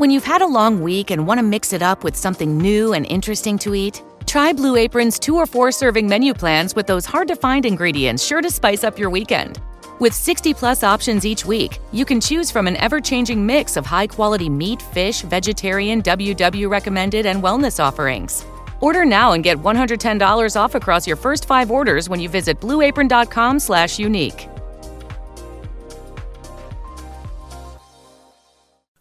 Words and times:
When 0.00 0.10
you've 0.10 0.24
had 0.24 0.40
a 0.40 0.46
long 0.46 0.80
week 0.80 1.10
and 1.10 1.26
want 1.26 1.40
to 1.40 1.42
mix 1.42 1.74
it 1.74 1.82
up 1.82 2.04
with 2.04 2.16
something 2.16 2.56
new 2.56 2.94
and 2.94 3.04
interesting 3.04 3.58
to 3.58 3.74
eat, 3.74 4.02
try 4.24 4.50
Blue 4.50 4.76
Apron's 4.76 5.18
two 5.18 5.36
or 5.36 5.44
four 5.44 5.70
serving 5.70 6.08
menu 6.08 6.32
plans 6.32 6.74
with 6.74 6.86
those 6.86 7.04
hard 7.04 7.28
to 7.28 7.36
find 7.36 7.66
ingredients 7.66 8.24
sure 8.24 8.40
to 8.40 8.50
spice 8.50 8.82
up 8.82 8.98
your 8.98 9.10
weekend. 9.10 9.60
With 9.98 10.14
60 10.14 10.54
plus 10.54 10.82
options 10.82 11.26
each 11.26 11.44
week, 11.44 11.80
you 11.92 12.06
can 12.06 12.18
choose 12.18 12.50
from 12.50 12.66
an 12.66 12.76
ever 12.78 12.98
changing 12.98 13.44
mix 13.44 13.76
of 13.76 13.84
high 13.84 14.06
quality 14.06 14.48
meat, 14.48 14.80
fish, 14.80 15.20
vegetarian, 15.20 16.00
WW 16.00 16.70
recommended, 16.70 17.26
and 17.26 17.42
wellness 17.42 17.78
offerings. 17.78 18.46
Order 18.80 19.04
now 19.04 19.32
and 19.32 19.44
get 19.44 19.58
$110 19.58 20.56
off 20.58 20.74
across 20.74 21.06
your 21.06 21.18
first 21.18 21.44
five 21.44 21.70
orders 21.70 22.08
when 22.08 22.20
you 22.20 22.30
visit 22.30 22.58
blueapron.com/slash 22.58 23.98
unique. 23.98 24.48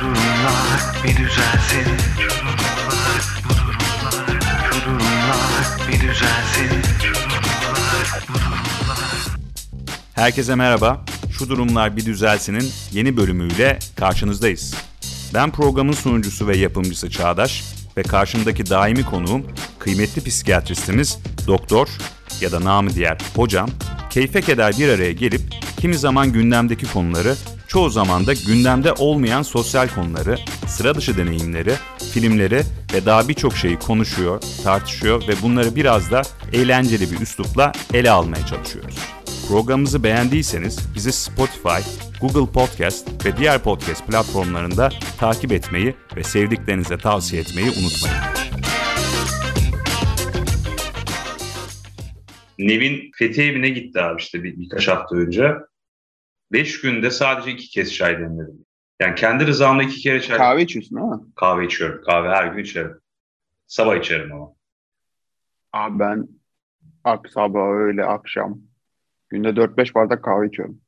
Durumlar 0.00 0.80
Herkese 10.14 10.54
merhaba. 10.54 11.04
Şu 11.38 11.48
durumlar 11.48 11.96
bir 11.96 12.06
düzelsinin 12.06 12.72
yeni 12.92 13.16
bölümüyle 13.16 13.78
karşınızdayız. 13.96 14.74
Ben 15.34 15.50
programın 15.50 15.92
sunucusu 15.92 16.46
ve 16.46 16.56
yapımcısı 16.56 17.10
Çağdaş 17.10 17.64
ve 17.96 18.02
karşımdaki 18.02 18.70
daimi 18.70 19.04
konuğum 19.04 19.46
kıymetli 19.78 20.24
psikiyatristimiz 20.24 21.18
doktor 21.46 21.88
ya 22.40 22.52
da 22.52 22.64
namı 22.64 22.90
diğer 22.94 23.18
hocam 23.36 23.68
keyfe 24.10 24.40
keder 24.40 24.78
bir 24.78 24.88
araya 24.88 25.12
gelip 25.12 25.42
kimi 25.80 25.94
zaman 25.94 26.32
gündemdeki 26.32 26.92
konuları 26.92 27.34
çoğu 27.72 27.90
zaman 27.90 28.26
da 28.26 28.32
gündemde 28.32 28.92
olmayan 28.92 29.42
sosyal 29.42 29.88
konuları, 29.88 30.38
sıra 30.66 30.94
dışı 30.94 31.16
deneyimleri, 31.16 31.74
filmleri 32.12 32.62
ve 32.94 33.06
daha 33.06 33.28
birçok 33.28 33.56
şeyi 33.56 33.78
konuşuyor, 33.78 34.42
tartışıyor 34.64 35.28
ve 35.28 35.42
bunları 35.42 35.76
biraz 35.76 36.10
da 36.10 36.22
eğlenceli 36.52 37.12
bir 37.12 37.20
üslupla 37.20 37.72
ele 37.94 38.10
almaya 38.10 38.46
çalışıyoruz. 38.46 38.94
Programımızı 39.52 40.02
beğendiyseniz 40.04 40.94
bizi 40.94 41.12
Spotify, 41.12 42.08
Google 42.20 42.52
Podcast 42.52 43.26
ve 43.26 43.36
diğer 43.36 43.62
podcast 43.62 44.06
platformlarında 44.06 44.88
takip 45.18 45.52
etmeyi 45.52 45.94
ve 46.16 46.22
sevdiklerinize 46.22 46.98
tavsiye 46.98 47.42
etmeyi 47.42 47.66
unutmayın. 47.66 48.16
Nevin 52.58 53.10
Fethi 53.18 53.42
evine 53.42 53.68
gitti 53.68 54.00
abi 54.00 54.20
işte 54.22 54.42
bir, 54.42 54.58
birkaç 54.60 54.88
hafta 54.88 55.16
önce. 55.16 55.54
Beş 56.52 56.80
günde 56.80 57.10
sadece 57.10 57.50
iki 57.50 57.68
kez 57.70 57.94
çay 57.94 58.18
demledim. 58.18 58.64
Yani 59.00 59.14
kendi 59.14 59.46
rızamla 59.46 59.82
iki 59.82 60.00
kere 60.00 60.22
çay 60.22 60.38
Kahve 60.38 60.62
içiyorsun 60.62 60.96
ama. 60.96 61.22
kahve 61.36 61.66
içiyorum. 61.66 62.04
Kahve 62.04 62.28
her 62.28 62.46
gün 62.46 62.62
içerim. 62.64 63.00
Sabah 63.66 63.96
içerim 63.96 64.32
ama. 64.32 64.52
Abi 65.72 65.98
ben 65.98 66.28
ak 67.04 67.28
sabah 67.28 67.68
öyle 67.68 68.04
akşam 68.04 68.71
günde 69.32 69.48
4-5 69.56 69.94
bardak 69.94 70.24
kahve 70.24 70.46
içiyorum. 70.46 70.80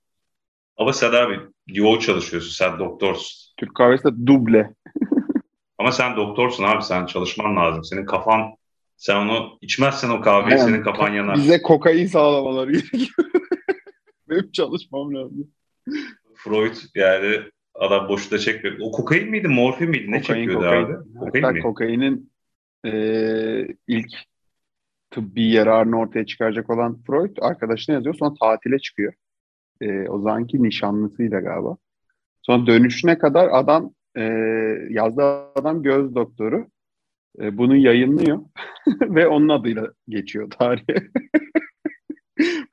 Ama 0.76 0.92
sen 0.92 1.12
abi 1.12 1.40
yoğun 1.68 1.98
çalışıyorsun. 1.98 2.50
Sen 2.50 2.78
doktorsun. 2.78 3.54
Türk 3.56 3.74
kahvesi 3.74 4.04
de 4.04 4.26
duble. 4.26 4.74
Ama 5.78 5.92
sen 5.92 6.16
doktorsun 6.16 6.64
abi. 6.64 6.82
Sen 6.82 7.06
çalışman 7.06 7.56
lazım. 7.56 7.84
Senin 7.84 8.06
kafan 8.06 8.42
sen 8.96 9.16
onu 9.16 9.58
içmezsen 9.60 10.10
o 10.10 10.20
kahveyi 10.20 10.54
Aynen. 10.60 10.66
senin 10.66 10.82
kafan 10.82 11.08
yanar. 11.12 11.36
Bize 11.36 11.62
kokain 11.62 12.06
sağlamaları 12.06 12.72
gerekiyor. 12.72 13.28
Benim 14.30 14.52
çalışmam 14.52 15.14
lazım. 15.14 15.50
Freud 16.36 16.74
yani 16.94 17.36
adam 17.74 18.08
boşuna 18.08 18.38
çekmiyor. 18.38 18.76
O 18.80 18.90
kokain 18.90 19.30
miydi, 19.30 19.48
morfin 19.48 19.90
miydi? 19.90 20.10
Ne 20.12 20.20
Kokain, 20.20 20.38
çekiyordu 20.38 20.64
kokain. 20.64 20.84
abi? 20.84 20.92
Kokain 21.18 21.42
Hatta 21.42 21.52
mi? 21.54 21.60
kokainin 21.62 22.32
eee, 22.84 23.76
ilk 23.88 24.10
tıbbi 25.14 25.42
yararını 25.52 25.98
ortaya 25.98 26.26
çıkaracak 26.26 26.70
olan 26.70 27.02
Freud 27.06 27.36
arkadaşına 27.40 27.94
yazıyor. 27.94 28.14
Sonra 28.14 28.34
tatile 28.40 28.78
çıkıyor. 28.78 29.12
Eee, 29.80 30.06
o 30.08 30.20
zamanki 30.20 30.62
nişanlısıyla 30.62 31.40
galiba. 31.40 31.76
Sonra 32.42 32.66
dönüşüne 32.66 33.18
kadar 33.18 33.48
adam 33.52 33.90
eee 34.16 34.88
yazdığı 34.90 35.22
adam 35.54 35.82
göz 35.82 36.14
doktoru. 36.14 36.66
Eee, 37.40 37.58
bunu 37.58 37.76
yayınlıyor 37.76 38.40
ve 39.00 39.26
onun 39.26 39.48
adıyla 39.48 39.92
geçiyor 40.08 40.50
tarihe. 40.50 41.08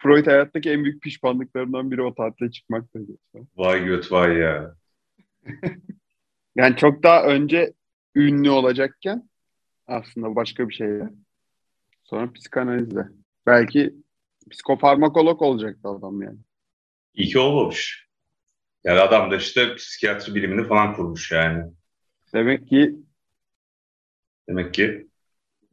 Freud 0.03 0.27
hayattaki 0.27 0.69
en 0.69 0.83
büyük 0.83 1.01
pişmanlıklarından 1.01 1.91
biri 1.91 2.01
o 2.01 2.15
tatile 2.15 2.51
çıkmak. 2.51 2.85
Vay 3.57 3.85
göt 3.85 4.11
vay 4.11 4.37
ya. 4.37 4.75
Yani 6.55 6.75
çok 6.75 7.03
daha 7.03 7.25
önce 7.25 7.73
ünlü 8.15 8.49
olacakken 8.49 9.29
aslında 9.87 10.35
başka 10.35 10.69
bir 10.69 10.73
şeyle. 10.73 11.09
Sonra 12.11 12.33
psikanalizle. 12.33 13.07
Belki 13.45 13.93
psikofarmakolog 14.51 15.41
olacaktı 15.41 15.89
adam 15.89 16.21
yani. 16.21 16.37
İyi 17.13 17.29
ki 17.29 17.39
olmamış. 17.39 18.07
Yani 18.83 18.99
adam 18.99 19.31
da 19.31 19.35
işte 19.35 19.75
psikiyatri 19.75 20.35
bilimini 20.35 20.67
falan 20.67 20.93
kurmuş 20.93 21.31
yani. 21.31 21.63
Demek 22.33 22.67
ki 22.67 22.95
Demek 24.49 24.73
ki 24.73 25.07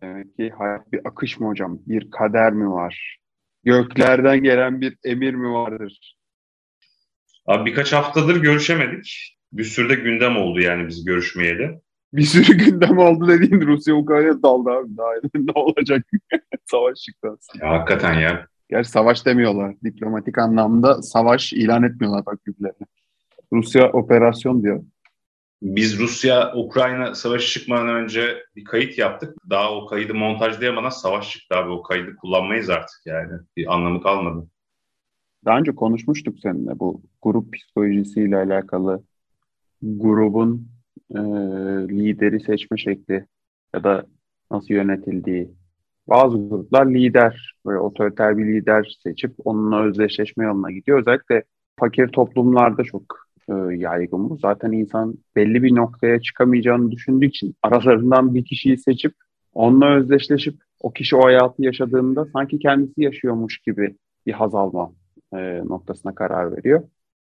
demek 0.03 0.37
ki 0.37 0.50
hayat 0.50 0.93
bir 0.93 1.00
akış 1.04 1.41
mı 1.41 1.47
hocam? 1.47 1.78
Bir 1.87 2.10
kader 2.10 2.53
mi 2.53 2.70
var? 2.70 3.19
Göklerden 3.65 4.43
gelen 4.43 4.81
bir 4.81 4.97
emir 5.05 5.34
mi 5.34 5.53
vardır? 5.53 6.19
abi 7.47 7.70
birkaç 7.70 7.93
haftadır 7.93 8.43
görüşemedik. 8.43 9.38
Bir 9.53 9.65
sürü 9.65 9.88
de 9.88 9.94
gündem 9.94 10.37
oldu 10.37 10.60
yani 10.60 10.88
biz 10.88 11.05
görüşmeyeli. 11.05 11.81
Bir 12.12 12.22
sürü 12.22 12.58
gündem 12.58 12.98
oldu 12.98 13.28
dediğin 13.28 13.60
Rusya 13.60 13.94
Ukrayna 13.94 14.42
daldı 14.42 14.70
abi. 14.70 14.96
Daha 14.96 15.10
ne 15.34 15.52
olacak? 15.54 16.06
Savaş 16.70 16.98
çıktı 16.98 17.28
aslında. 17.38 17.66
Ya 17.66 17.72
hakikaten 17.72 18.14
ya. 18.14 18.46
Gerçi 18.70 18.91
savaş 18.91 19.26
demiyorlar. 19.26 19.74
Diplomatik 19.84 20.38
anlamda 20.38 21.02
savaş 21.02 21.52
ilan 21.52 21.82
etmiyorlar 21.82 22.26
bak 22.26 22.46
birbirlerine. 22.46 22.86
Rusya 23.52 23.92
operasyon 23.92 24.62
diyor. 24.62 24.84
Biz 25.62 25.98
Rusya-Ukrayna 25.98 27.14
savaşı 27.14 27.60
çıkmadan 27.60 27.88
önce 27.88 28.36
bir 28.56 28.64
kayıt 28.64 28.98
yaptık. 28.98 29.36
Daha 29.50 29.75
o 29.75 29.86
kaydı 29.86 30.14
montajlayamadan 30.14 30.90
savaş 30.90 31.30
çıktı 31.30 31.56
abi. 31.56 31.70
O 31.70 31.82
kaydı 31.82 32.16
kullanmayız 32.16 32.70
artık 32.70 33.00
yani. 33.06 33.32
Bir 33.56 33.75
anlamı 33.75 34.02
kalmadı. 34.02 34.46
Daha 35.44 35.58
önce 35.58 35.75
konuşmuştuk 35.75 36.38
seninle 36.42 36.78
bu 36.78 37.02
grup 37.22 37.54
psikolojisiyle 37.54 38.36
alakalı 38.36 39.02
grubun 39.82 40.69
e, 41.14 41.19
lideri 41.88 42.41
seçme 42.41 42.76
şekli 42.76 43.26
ya 43.75 43.84
da 43.84 44.06
nasıl 44.50 44.75
yönetildiği. 44.75 45.50
Bazı 46.09 46.49
gruplar 46.49 46.87
lider, 46.87 47.55
böyle 47.67 47.78
otoriter 47.78 48.38
bir 48.38 48.46
lider 48.46 48.99
seçip 49.02 49.34
onunla 49.44 49.84
özdeşleşme 49.84 50.44
yoluna 50.44 50.70
gidiyor. 50.70 51.00
Özellikle 51.00 51.43
fakir 51.78 52.08
toplumlarda 52.08 52.84
çok 52.84 53.02
e, 53.49 53.52
yaygın 53.76 54.31
bu. 54.31 54.37
Zaten 54.37 54.73
insan 54.73 55.14
belli 55.37 55.62
bir 55.62 55.75
noktaya 55.76 56.20
çıkamayacağını 56.20 56.90
düşündüğü 56.90 57.26
için 57.26 57.55
aralarından 57.62 58.34
bir 58.34 58.44
kişiyi 58.44 58.78
seçip 58.78 59.12
onunla 59.55 59.96
özdeşleşip 59.96 60.55
o 60.81 60.93
kişi 60.93 61.17
o 61.17 61.25
hayatı 61.25 61.62
yaşadığında 61.62 62.26
sanki 62.32 62.58
kendisi 62.58 63.02
yaşıyormuş 63.02 63.58
gibi 63.58 63.96
bir 64.26 64.32
haz 64.32 64.55
alma 64.55 64.93
e, 65.32 65.38
noktasına 65.64 66.14
karar 66.14 66.56
veriyor. 66.56 66.82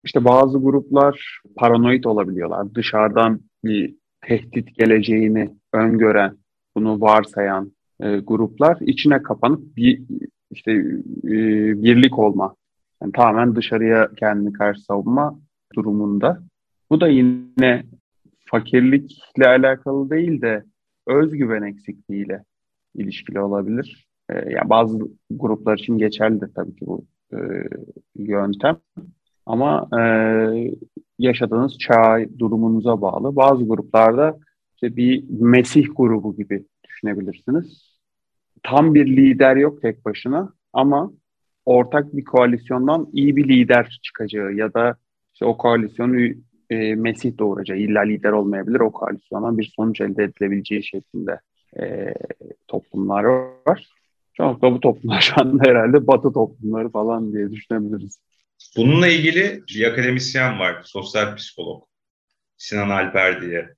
İşte 0.04 0.25
bazı 0.25 0.58
gruplar 0.58 1.40
paranoid 1.56 2.04
olabiliyorlar. 2.04 2.75
Dışarıdan 2.75 3.40
bir 3.64 3.94
tehdit 4.20 4.78
geleceğini 4.78 5.50
öngören, 5.72 6.37
bunu 6.76 7.00
varsayan 7.00 7.72
e, 8.00 8.16
gruplar 8.19 8.78
içine 8.81 9.22
kapanıp 9.22 9.76
bir 9.76 10.02
işte 10.50 10.72
e, 11.25 11.32
birlik 11.82 12.19
olma, 12.19 12.56
yani 13.02 13.12
tamamen 13.12 13.56
dışarıya 13.56 14.10
kendini 14.16 14.52
karşı 14.52 14.81
savunma 14.81 15.40
durumunda. 15.75 16.43
Bu 16.90 17.00
da 17.00 17.08
yine 17.08 17.84
fakirlikle 18.44 19.46
alakalı 19.46 20.10
değil 20.10 20.40
de 20.40 20.64
özgüven 21.06 21.62
eksikliğiyle 21.62 22.44
ilişkili 22.94 23.40
olabilir. 23.40 24.08
E, 24.31 24.34
yani 24.34 24.70
bazı 24.70 24.99
gruplar 25.31 25.78
için 25.78 25.99
geçerlidir 25.99 26.55
tabii 26.55 26.76
ki 26.76 26.87
bu 26.87 27.06
e, 27.32 27.38
yöntem. 28.16 28.76
Ama 29.48 29.88
e, 29.98 30.02
yaşadığınız 31.18 31.78
çağ 31.78 32.18
durumunuza 32.38 33.00
bağlı. 33.00 33.36
Bazı 33.36 33.64
gruplarda 33.64 34.38
işte 34.74 34.96
bir 34.96 35.24
Mesih 35.30 35.86
grubu 35.96 36.36
gibi 36.36 36.64
düşünebilirsiniz. 36.84 37.98
Tam 38.62 38.94
bir 38.94 39.06
lider 39.06 39.56
yok 39.56 39.82
tek 39.82 40.04
başına 40.04 40.52
ama 40.72 41.12
ortak 41.64 42.16
bir 42.16 42.24
koalisyondan 42.24 43.08
iyi 43.12 43.36
bir 43.36 43.48
lider 43.48 43.98
çıkacağı 44.02 44.52
ya 44.52 44.74
da 44.74 44.96
işte 45.32 45.44
o 45.44 45.56
koalisyonu 45.56 46.20
e, 46.70 46.94
Mesih 46.94 47.38
doğuracağı, 47.38 47.78
illa 47.78 48.00
lider 48.00 48.32
olmayabilir 48.32 48.80
o 48.80 48.92
koalisyondan 48.92 49.58
bir 49.58 49.72
sonuç 49.76 50.00
elde 50.00 50.24
edilebileceği 50.24 50.84
şeklinde 50.84 51.40
e, 51.80 52.14
toplumlar 52.68 53.24
var. 53.66 53.88
Çoğunlukla 54.34 54.72
bu 54.72 54.80
toplumlar 54.80 55.20
şu 55.36 55.40
anda 55.40 55.70
herhalde 55.70 56.06
batı 56.06 56.32
toplumları 56.32 56.88
falan 56.88 57.32
diye 57.32 57.50
düşünebiliriz. 57.50 58.27
Bununla 58.76 59.09
ilgili 59.09 59.62
bir 59.69 59.87
akademisyen 59.87 60.59
var, 60.59 60.82
sosyal 60.85 61.37
psikolog 61.37 61.85
Sinan 62.56 62.91
Alper 62.91 63.43
diye 63.43 63.75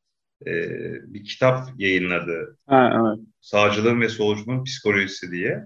e, 0.47 0.53
bir 1.15 1.25
kitap 1.25 1.69
yayınladı. 1.77 2.59
Ha, 2.67 2.93
evet. 2.95 3.27
Sağcılığın 3.41 4.01
ve 4.01 4.09
solculuğun 4.09 4.65
psikolojisi 4.65 5.31
diye. 5.31 5.65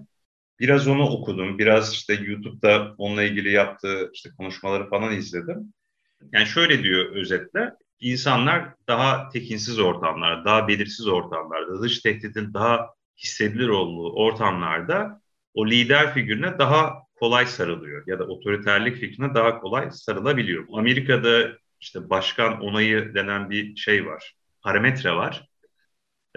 Biraz 0.59 0.87
onu 0.87 1.03
okudum, 1.03 1.57
biraz 1.57 1.93
işte 1.93 2.13
YouTube'da 2.13 2.95
onunla 2.97 3.23
ilgili 3.23 3.51
yaptığı 3.51 4.09
işte 4.13 4.29
konuşmaları 4.37 4.89
falan 4.89 5.13
izledim. 5.13 5.73
Yani 6.31 6.45
şöyle 6.45 6.83
diyor 6.83 7.15
özetle, 7.15 7.71
insanlar 7.99 8.73
daha 8.87 9.29
tekinsiz 9.29 9.79
ortamlar, 9.79 10.45
daha 10.45 10.67
belirsiz 10.67 11.07
ortamlarda, 11.07 11.81
dış 11.81 11.99
tehditin 11.99 12.53
daha 12.53 12.89
hissedilir 13.17 13.67
olduğu 13.67 14.13
ortamlarda 14.13 15.21
o 15.53 15.67
lider 15.67 16.13
figürüne 16.13 16.59
daha 16.59 17.04
kolay 17.15 17.45
sarılıyor 17.45 18.03
ya 18.07 18.19
da 18.19 18.23
otoriterlik 18.27 18.97
fikrine 18.97 19.33
daha 19.33 19.59
kolay 19.59 19.91
sarılabiliyor. 19.91 20.65
Amerika'da 20.73 21.57
işte 21.81 22.09
başkan 22.09 22.61
onayı 22.61 23.15
denen 23.15 23.49
bir 23.49 23.75
şey 23.75 24.05
var, 24.05 24.35
parametre 24.63 25.11
var. 25.11 25.49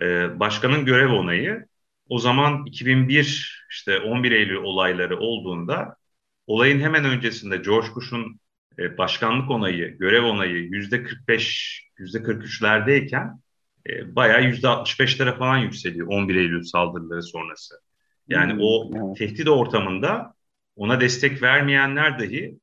Ee, 0.03 0.41
başkanın 0.41 0.85
görev 0.85 1.13
onayı 1.13 1.67
o 2.09 2.19
zaman 2.19 2.67
2001 2.67 3.67
işte 3.71 3.99
11 4.01 4.33
Eylül 4.33 4.57
olayları 4.57 5.19
olduğunda 5.19 5.97
olayın 6.47 6.81
hemen 6.81 7.05
öncesinde 7.05 7.57
George 7.57 7.89
Bush'un 7.97 8.41
e, 8.79 8.99
başkanlık 8.99 9.51
onayı, 9.51 9.99
görev 9.99 10.25
onayı 10.25 10.57
yüzde 10.57 11.03
45, 11.03 11.83
yüzde 11.99 12.23
43'lerdeyken 12.23 13.41
e, 13.89 14.17
bayağı 14.17 14.45
yüzde 14.45 14.69
65'lere 14.69 15.39
falan 15.39 15.59
yükseliyor 15.59 16.07
11 16.07 16.35
Eylül 16.37 16.63
saldırıları 16.63 17.23
sonrası. 17.23 17.75
Yani 18.29 18.53
Hmm, 18.53 18.61
o 18.61 18.91
evet. 18.97 19.17
tehdit 19.19 19.49
ortamında 19.49 20.35
ona 20.79 21.01
destek 21.01 21.43
vermeyenler 21.43 22.19
dahi 22.19 22.59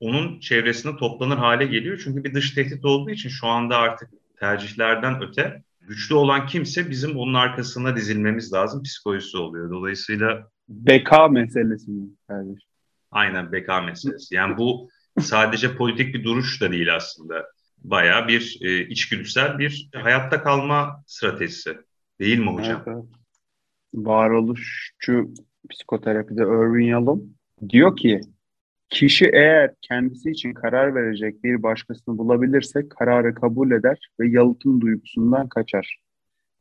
onun 0.00 0.40
çevresinde 0.40 0.96
toplanır 0.96 1.36
hale 1.36 1.66
geliyor. 1.66 2.00
Çünkü 2.04 2.24
bir 2.24 2.34
dış 2.34 2.50
tehdit 2.50 2.84
olduğu 2.84 3.10
için 3.10 3.28
şu 3.28 3.46
anda 3.46 3.76
artık 3.76 4.10
tercihlerden 4.40 5.22
öte 5.22 5.62
güçlü 5.80 6.14
olan 6.14 6.46
kimse 6.46 6.90
bizim 6.90 7.16
onun 7.16 7.34
arkasına 7.34 7.96
dizilmemiz 7.96 8.52
lazım 8.52 8.82
psikolojisi 8.82 9.36
oluyor. 9.36 9.70
Dolayısıyla 9.70 10.48
Beka 10.68 11.28
meselesi 11.28 11.90
mi 11.90 12.08
kardeşim? 12.28 12.68
aynen 13.10 13.52
beka 13.52 13.80
meselesi. 13.80 14.34
Yani 14.34 14.58
bu 14.58 14.88
sadece 15.20 15.76
politik 15.76 16.14
bir 16.14 16.24
duruş 16.24 16.60
da 16.60 16.72
değil 16.72 16.94
aslında. 16.94 17.46
Bayağı 17.78 18.28
bir 18.28 18.58
e, 18.62 18.86
içgüdüsel 18.86 19.58
bir 19.58 19.90
hayatta 19.94 20.42
kalma 20.42 21.02
stratejisi. 21.06 21.78
Değil 22.20 22.38
mi 22.38 22.50
hocam? 22.50 22.82
Evet, 22.86 22.96
evet. 22.96 23.04
Varoluşçu 23.94 25.34
psikoterapide 25.70 26.42
Irving 26.42 26.90
Yalom 26.90 27.34
diyor 27.70 27.96
ki 27.96 28.20
kişi 28.90 29.30
eğer 29.32 29.74
kendisi 29.82 30.30
için 30.30 30.52
karar 30.52 30.94
verecek 30.94 31.44
bir 31.44 31.62
başkasını 31.62 32.18
bulabilirse 32.18 32.88
kararı 32.88 33.34
kabul 33.34 33.70
eder 33.70 34.08
ve 34.20 34.28
yalıtım 34.28 34.80
duygusundan 34.80 35.48
kaçar. 35.48 35.98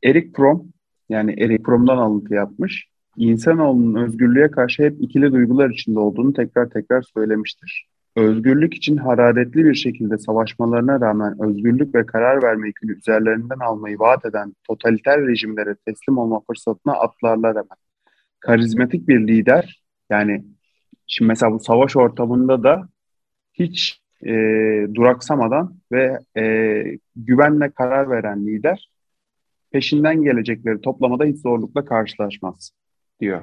Eric 0.03 0.31
Fromm 0.35 0.73
yani 1.09 1.31
Eric 1.31 1.63
Fromm'dan 1.63 1.97
alıntı 1.97 2.33
yapmış. 2.33 2.87
İnsanoğlunun 3.17 4.05
özgürlüğe 4.05 4.51
karşı 4.51 4.83
hep 4.83 5.01
ikili 5.01 5.31
duygular 5.31 5.69
içinde 5.69 5.99
olduğunu 5.99 6.33
tekrar 6.33 6.69
tekrar 6.69 7.01
söylemiştir. 7.01 7.87
Özgürlük 8.15 8.73
için 8.73 8.97
hararetli 8.97 9.65
bir 9.65 9.75
şekilde 9.75 10.17
savaşmalarına 10.17 11.01
rağmen 11.01 11.35
özgürlük 11.41 11.95
ve 11.95 12.05
karar 12.05 12.43
verme 12.43 12.67
yükünü 12.67 12.97
üzerlerinden 12.97 13.59
almayı 13.59 13.99
vaat 13.99 14.25
eden 14.25 14.53
totaliter 14.67 15.27
rejimlere 15.27 15.75
teslim 15.75 16.17
olma 16.17 16.41
fırsatına 16.47 16.93
atlarlar 16.93 17.51
hemen. 17.51 17.77
Karizmatik 18.39 19.07
bir 19.07 19.27
lider 19.27 19.83
yani 20.09 20.45
şimdi 21.07 21.27
mesela 21.27 21.51
bu 21.51 21.59
savaş 21.59 21.95
ortamında 21.95 22.63
da 22.63 22.89
hiç 23.53 24.01
e, 24.25 24.31
duraksamadan 24.93 25.75
ve 25.91 26.19
e, 26.37 26.83
güvenle 27.15 27.69
karar 27.71 28.09
veren 28.09 28.45
lider 28.45 28.89
peşinden 29.71 30.23
gelecekleri 30.23 30.81
toplamada 30.81 31.25
hiç 31.25 31.41
zorlukla 31.41 31.85
karşılaşmaz 31.85 32.71
diyor. 33.19 33.41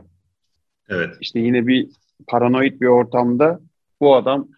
Evet. 0.88 1.16
İşte 1.20 1.40
yine 1.40 1.66
bir 1.66 1.88
paranoid 2.26 2.80
bir 2.80 2.86
ortamda 2.86 3.60
bu 4.00 4.14
adam 4.16 4.48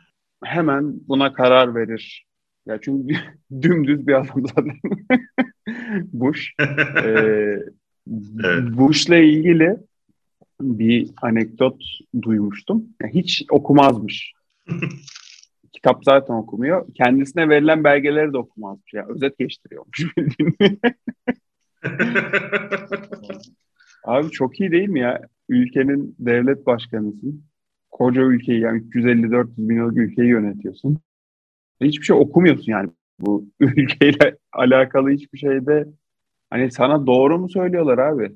hemen 0.44 0.94
buna 1.08 1.32
karar 1.32 1.74
verir. 1.74 2.26
Ya 2.66 2.78
çünkü 2.80 3.14
dümdüz 3.62 4.06
bir 4.06 4.14
adam 4.14 4.46
zaten. 4.46 4.76
Bush. 6.12 6.54
Ee, 7.04 7.58
Evet. 8.44 8.78
Bush'la 8.78 9.16
ilgili 9.16 9.76
bir 10.62 11.10
anekdot 11.22 11.82
duymuştum. 12.22 12.84
Ya 13.02 13.08
hiç 13.08 13.44
okumazmış. 13.50 14.32
Kitap 15.72 16.04
zaten 16.04 16.34
okumuyor. 16.34 16.86
Kendisine 16.94 17.48
verilen 17.48 17.84
belgeleri 17.84 18.32
de 18.32 18.38
okumazmış. 18.38 18.94
Ya 18.94 19.06
özet 19.08 19.38
geçtiriyormuş. 19.38 20.06
Abi 24.04 24.30
çok 24.30 24.60
iyi 24.60 24.70
değil 24.70 24.88
mi 24.88 25.00
ya? 25.00 25.20
Ülkenin 25.48 26.16
devlet 26.18 26.66
başkanısın. 26.66 27.44
Koca 27.90 28.22
ülkeyi 28.22 28.60
yani 28.60 28.82
350-400 28.82 29.48
milyonluk 29.56 29.96
ülkeyi 29.96 30.28
yönetiyorsun. 30.28 30.98
Hiçbir 31.80 32.04
şey 32.04 32.16
okumuyorsun 32.16 32.72
yani. 32.72 32.90
Bu 33.20 33.48
ülkeyle 33.60 34.36
alakalı 34.52 35.10
hiçbir 35.10 35.38
şeyde 35.38 35.86
hani 36.50 36.70
sana 36.70 37.06
doğru 37.06 37.38
mu 37.38 37.48
söylüyorlar 37.48 37.98
abi? 37.98 38.32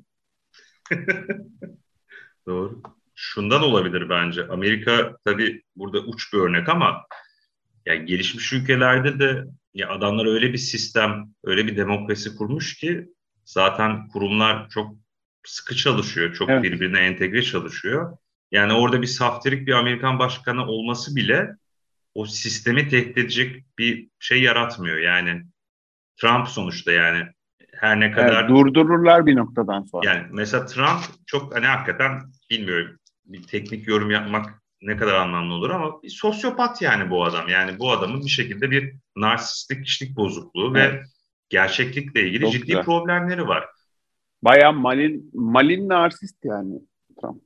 Doğru. 2.47 2.81
Şundan 3.15 3.63
olabilir 3.63 4.09
bence. 4.09 4.47
Amerika 4.47 5.17
tabii 5.25 5.63
burada 5.75 5.99
uç 5.99 6.33
bir 6.33 6.37
örnek 6.37 6.69
ama 6.69 7.05
yani 7.85 8.05
gelişmiş 8.05 8.53
ülkelerde 8.53 9.19
de 9.19 9.43
ya 9.73 9.89
adamlar 9.89 10.25
öyle 10.25 10.53
bir 10.53 10.57
sistem, 10.57 11.25
öyle 11.43 11.67
bir 11.67 11.77
demokrasi 11.77 12.35
kurmuş 12.35 12.77
ki 12.77 13.09
zaten 13.45 14.07
kurumlar 14.07 14.69
çok 14.69 14.95
sıkı 15.45 15.75
çalışıyor, 15.75 16.33
çok 16.33 16.49
Evet. 16.49 16.63
birbirine 16.63 16.99
entegre 16.99 17.41
çalışıyor. 17.41 18.17
Yani 18.51 18.73
orada 18.73 19.01
bir 19.01 19.07
saftirik 19.07 19.67
bir 19.67 19.73
Amerikan 19.73 20.19
başkanı 20.19 20.65
olması 20.65 21.15
bile 21.15 21.49
o 22.13 22.25
sistemi 22.25 22.89
tehdit 22.89 23.17
edecek 23.17 23.65
bir 23.77 24.07
şey 24.19 24.41
yaratmıyor. 24.41 24.97
Yani 24.97 25.43
Trump 26.21 26.47
sonuçta 26.47 26.91
yani 26.91 27.27
her 27.73 27.99
ne 27.99 28.11
kadar 28.11 28.39
Evet, 28.39 28.49
durdururlar 28.49 29.25
bir 29.25 29.35
noktadan 29.35 29.83
sonra. 29.83 30.09
yani 30.09 30.27
mesela 30.31 30.65
Trump 30.65 30.99
çok 31.25 31.55
hani 31.55 31.65
hakikaten 31.65 32.21
bilmiyorum 32.49 32.99
bir 33.25 33.43
teknik 33.43 33.87
yorum 33.87 34.11
yapmak 34.11 34.61
ne 34.81 34.97
kadar 34.97 35.13
anlamlı 35.13 35.53
olur 35.53 35.69
ama 35.69 36.03
bir 36.03 36.09
sosyopat 36.09 36.81
yani 36.81 37.09
bu 37.09 37.25
adam. 37.25 37.47
Yani 37.49 37.79
bu 37.79 37.91
adamın 37.91 38.21
bir 38.23 38.29
şekilde 38.29 38.71
bir 38.71 38.95
narsistik 39.15 39.85
kişilik 39.85 40.15
bozukluğu 40.15 40.73
ve 40.73 40.79
Evet. 40.79 41.05
gerçeklikle 41.49 42.21
ilgili 42.27 42.41
Çok 42.43 42.51
ciddi 42.51 42.65
güzel. 42.65 42.83
problemleri 42.85 43.47
var. 43.47 43.65
Bayağı 44.41 44.73
malin, 44.73 45.31
malin 45.33 45.89
narsist 45.89 46.45
yani 46.45 46.79
Trump. 47.21 47.41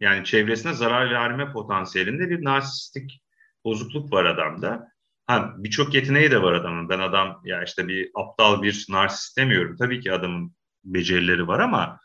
Yani 0.00 0.24
çevresine 0.24 0.72
zarar 0.72 1.10
verme 1.10 1.52
potansiyelinde 1.52 2.30
bir 2.30 2.44
narsistik 2.44 3.22
bozukluk 3.64 4.12
var 4.12 4.24
adamda. 4.24 4.88
Ha 5.26 5.54
birçok 5.56 5.94
yeteneği 5.94 6.30
de 6.30 6.42
var 6.42 6.52
adamın. 6.52 6.88
Ben 6.88 6.98
adam 6.98 7.40
ya 7.44 7.62
işte 7.64 7.88
bir 7.88 8.10
aptal 8.14 8.62
bir 8.62 8.86
narsist 8.90 9.38
demiyorum. 9.38 9.76
Tabii 9.76 10.00
ki 10.00 10.12
adamın 10.12 10.52
becerileri 10.84 11.46
var 11.46 11.60
ama 11.60 12.00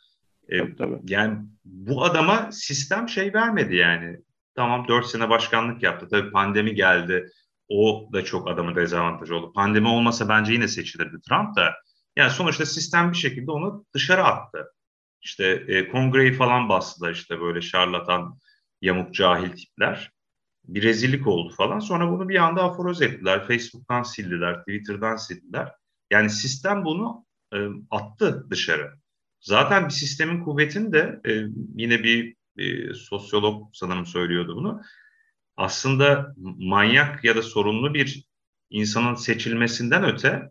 e, 0.49 0.59
Tabii, 0.59 0.75
tabii. 0.75 0.99
yani 1.07 1.37
bu 1.65 2.03
adama 2.03 2.51
sistem 2.51 3.09
şey 3.09 3.33
vermedi 3.33 3.75
yani. 3.75 4.17
Tamam 4.55 4.87
4 4.87 5.05
sene 5.05 5.29
başkanlık 5.29 5.83
yaptı. 5.83 6.07
Tabii 6.11 6.31
pandemi 6.31 6.75
geldi. 6.75 7.29
O 7.69 8.09
da 8.13 8.23
çok 8.23 8.49
adamın 8.49 8.75
dezavantajı 8.75 9.35
oldu. 9.35 9.53
Pandemi 9.53 9.87
olmasa 9.87 10.29
bence 10.29 10.53
yine 10.53 10.67
seçilirdi 10.67 11.21
Trump 11.29 11.55
da. 11.55 11.73
Yani 12.15 12.31
sonuçta 12.31 12.65
sistem 12.65 13.11
bir 13.11 13.17
şekilde 13.17 13.51
onu 13.51 13.85
dışarı 13.93 14.23
attı. 14.23 14.67
İşte 15.21 15.45
e, 15.67 15.87
kongreyi 15.87 16.33
falan 16.33 16.69
bastılar 16.69 17.11
işte 17.11 17.41
böyle 17.41 17.61
şarlatan, 17.61 18.39
yamuk 18.81 19.13
cahil 19.13 19.49
tipler. 19.49 20.11
Bir 20.67 20.83
rezillik 20.83 21.27
oldu 21.27 21.53
falan. 21.57 21.79
Sonra 21.79 22.11
bunu 22.11 22.29
bir 22.29 22.35
anda 22.35 22.63
aforoz 22.63 23.01
ettiler. 23.01 23.47
Facebook'tan 23.47 24.03
sildiler, 24.03 24.59
Twitter'dan 24.59 25.15
sildiler. 25.15 25.71
Yani 26.11 26.29
sistem 26.29 26.85
bunu 26.85 27.25
e, 27.53 27.57
attı 27.91 28.47
dışarı. 28.49 28.93
Zaten 29.43 29.85
bir 29.85 29.93
sistemin 29.93 30.43
kuvvetini 30.43 30.93
de 30.93 31.19
e, 31.27 31.31
yine 31.75 32.03
bir 32.03 32.35
e, 32.57 32.93
sosyolog 32.93 33.69
sanırım 33.73 34.05
söylüyordu 34.05 34.55
bunu. 34.55 34.81
Aslında 35.57 36.33
manyak 36.57 37.23
ya 37.23 37.35
da 37.35 37.41
sorunlu 37.41 37.93
bir 37.93 38.25
insanın 38.69 39.15
seçilmesinden 39.15 40.03
öte 40.03 40.49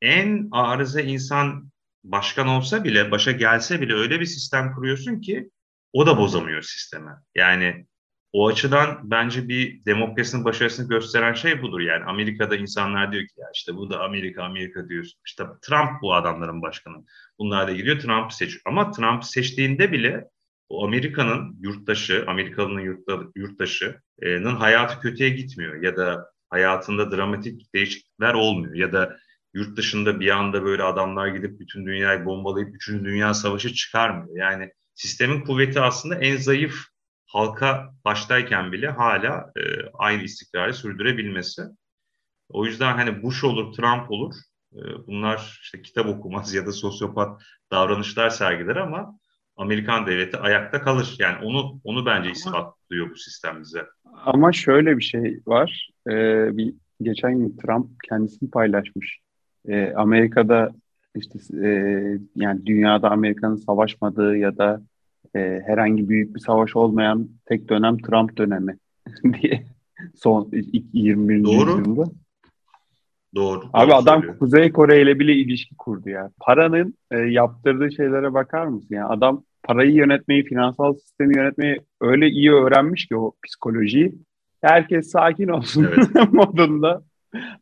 en 0.00 0.48
arıza 0.52 1.00
insan 1.00 1.70
başkan 2.04 2.48
olsa 2.48 2.84
bile, 2.84 3.10
başa 3.10 3.32
gelse 3.32 3.80
bile 3.80 3.94
öyle 3.94 4.20
bir 4.20 4.26
sistem 4.26 4.74
kuruyorsun 4.74 5.20
ki 5.20 5.50
o 5.92 6.06
da 6.06 6.18
bozamıyor 6.18 6.62
sistemi. 6.62 7.10
Yani 7.34 7.86
o 8.34 8.48
açıdan 8.48 9.00
bence 9.02 9.48
bir 9.48 9.84
demokrasinin 9.84 10.44
başarısını 10.44 10.88
gösteren 10.88 11.34
şey 11.34 11.62
budur. 11.62 11.80
Yani 11.80 12.04
Amerika'da 12.04 12.56
insanlar 12.56 13.12
diyor 13.12 13.22
ki 13.22 13.34
ya 13.36 13.46
işte 13.54 13.74
bu 13.76 13.90
da 13.90 14.00
Amerika, 14.00 14.42
Amerika 14.42 14.88
diyorsun. 14.88 15.20
İşte 15.26 15.44
Trump 15.62 16.02
bu 16.02 16.14
adamların 16.14 16.62
başkanı. 16.62 17.04
Bunlar 17.38 17.68
da 17.68 17.72
gidiyor 17.72 18.00
Trump'ı 18.00 18.36
seçiyor. 18.36 18.62
Ama 18.66 18.90
Trump'ı 18.90 19.28
seçtiğinde 19.28 19.92
bile 19.92 20.24
o 20.68 20.86
Amerika'nın 20.86 21.56
yurttaşı, 21.60 22.24
Amerikalı'nın 22.26 22.80
yurtta, 22.80 23.20
yurttaşının 23.36 24.56
hayatı 24.56 25.00
kötüye 25.00 25.30
gitmiyor. 25.30 25.82
Ya 25.82 25.96
da 25.96 26.26
hayatında 26.50 27.10
dramatik 27.16 27.74
değişiklikler 27.74 28.34
olmuyor. 28.34 28.74
Ya 28.74 28.92
da 28.92 29.16
yurt 29.54 29.76
dışında 29.76 30.20
bir 30.20 30.30
anda 30.30 30.64
böyle 30.64 30.82
adamlar 30.82 31.26
gidip 31.26 31.60
bütün 31.60 31.86
dünyayı 31.86 32.24
bombalayıp 32.24 32.74
3. 32.74 32.88
Dünya 32.88 33.34
Savaşı 33.34 33.74
çıkarmıyor. 33.74 34.36
Yani 34.36 34.70
sistemin 34.94 35.40
kuvveti 35.40 35.80
aslında 35.80 36.14
en 36.14 36.36
zayıf 36.36 36.93
halka 37.34 37.94
baştayken 38.04 38.72
bile 38.72 38.88
hala 38.88 39.50
e, 39.56 39.62
aynı 39.98 40.22
istikrarı 40.22 40.74
sürdürebilmesi. 40.74 41.62
O 42.48 42.66
yüzden 42.66 42.94
hani 42.94 43.22
Bush 43.22 43.44
olur, 43.44 43.72
Trump 43.72 44.10
olur. 44.10 44.34
E, 44.72 44.80
bunlar 45.06 45.58
işte 45.62 45.82
kitap 45.82 46.06
okumaz 46.06 46.54
ya 46.54 46.66
da 46.66 46.72
sosyopat 46.72 47.42
davranışlar 47.70 48.30
sergiler 48.30 48.76
ama 48.76 49.18
Amerikan 49.56 50.06
devleti 50.06 50.36
ayakta 50.36 50.82
kalır. 50.82 51.16
Yani 51.18 51.44
onu 51.44 51.80
onu 51.84 52.06
bence 52.06 52.30
ispatlıyor 52.30 53.10
bu 53.10 53.16
sistem 53.16 53.60
bize. 53.60 53.86
Ama 54.24 54.52
şöyle 54.52 54.98
bir 54.98 55.02
şey 55.02 55.40
var. 55.46 55.90
Ee, 56.08 56.56
bir 56.56 56.74
geçen 57.02 57.38
gün 57.38 57.56
Trump 57.56 57.90
kendisini 58.08 58.50
paylaşmış. 58.50 59.18
Ee, 59.68 59.92
Amerika'da 59.96 60.70
işte 61.16 61.38
e, 61.66 61.68
yani 62.36 62.66
dünyada 62.66 63.10
Amerika'nın 63.10 63.56
savaşmadığı 63.56 64.36
ya 64.36 64.58
da 64.58 64.82
e, 65.36 65.62
herhangi 65.66 66.08
büyük 66.08 66.34
bir 66.34 66.40
savaş 66.40 66.76
olmayan 66.76 67.28
tek 67.46 67.68
dönem 67.68 67.98
Trump 67.98 68.36
dönemi 68.36 68.76
diye 69.42 69.64
son 70.14 70.50
21. 70.92 71.44
Doğru. 71.44 71.78
yüzyılda. 71.78 72.04
Doğru. 73.34 73.60
Abi 73.72 73.90
doğru 73.90 73.96
adam 73.96 74.20
söylüyor. 74.20 74.38
Kuzey 74.38 74.72
Kore 74.72 75.02
ile 75.02 75.18
bile 75.18 75.34
ilişki 75.34 75.76
kurdu 75.76 76.08
ya. 76.08 76.30
Paranın 76.40 76.94
e, 77.10 77.18
yaptırdığı 77.18 77.92
şeylere 77.92 78.34
bakar 78.34 78.66
mısın 78.66 78.94
ya? 78.94 79.08
Adam 79.08 79.44
parayı 79.62 79.92
yönetmeyi, 79.92 80.44
finansal 80.44 80.94
sistemi 80.94 81.36
yönetmeyi 81.36 81.80
öyle 82.00 82.28
iyi 82.28 82.52
öğrenmiş 82.52 83.06
ki 83.06 83.16
o 83.16 83.32
psikolojiyi. 83.46 84.14
Herkes 84.60 85.10
sakin 85.10 85.48
olsun 85.48 85.88
Evet. 85.96 86.08
modunda. 86.32 87.02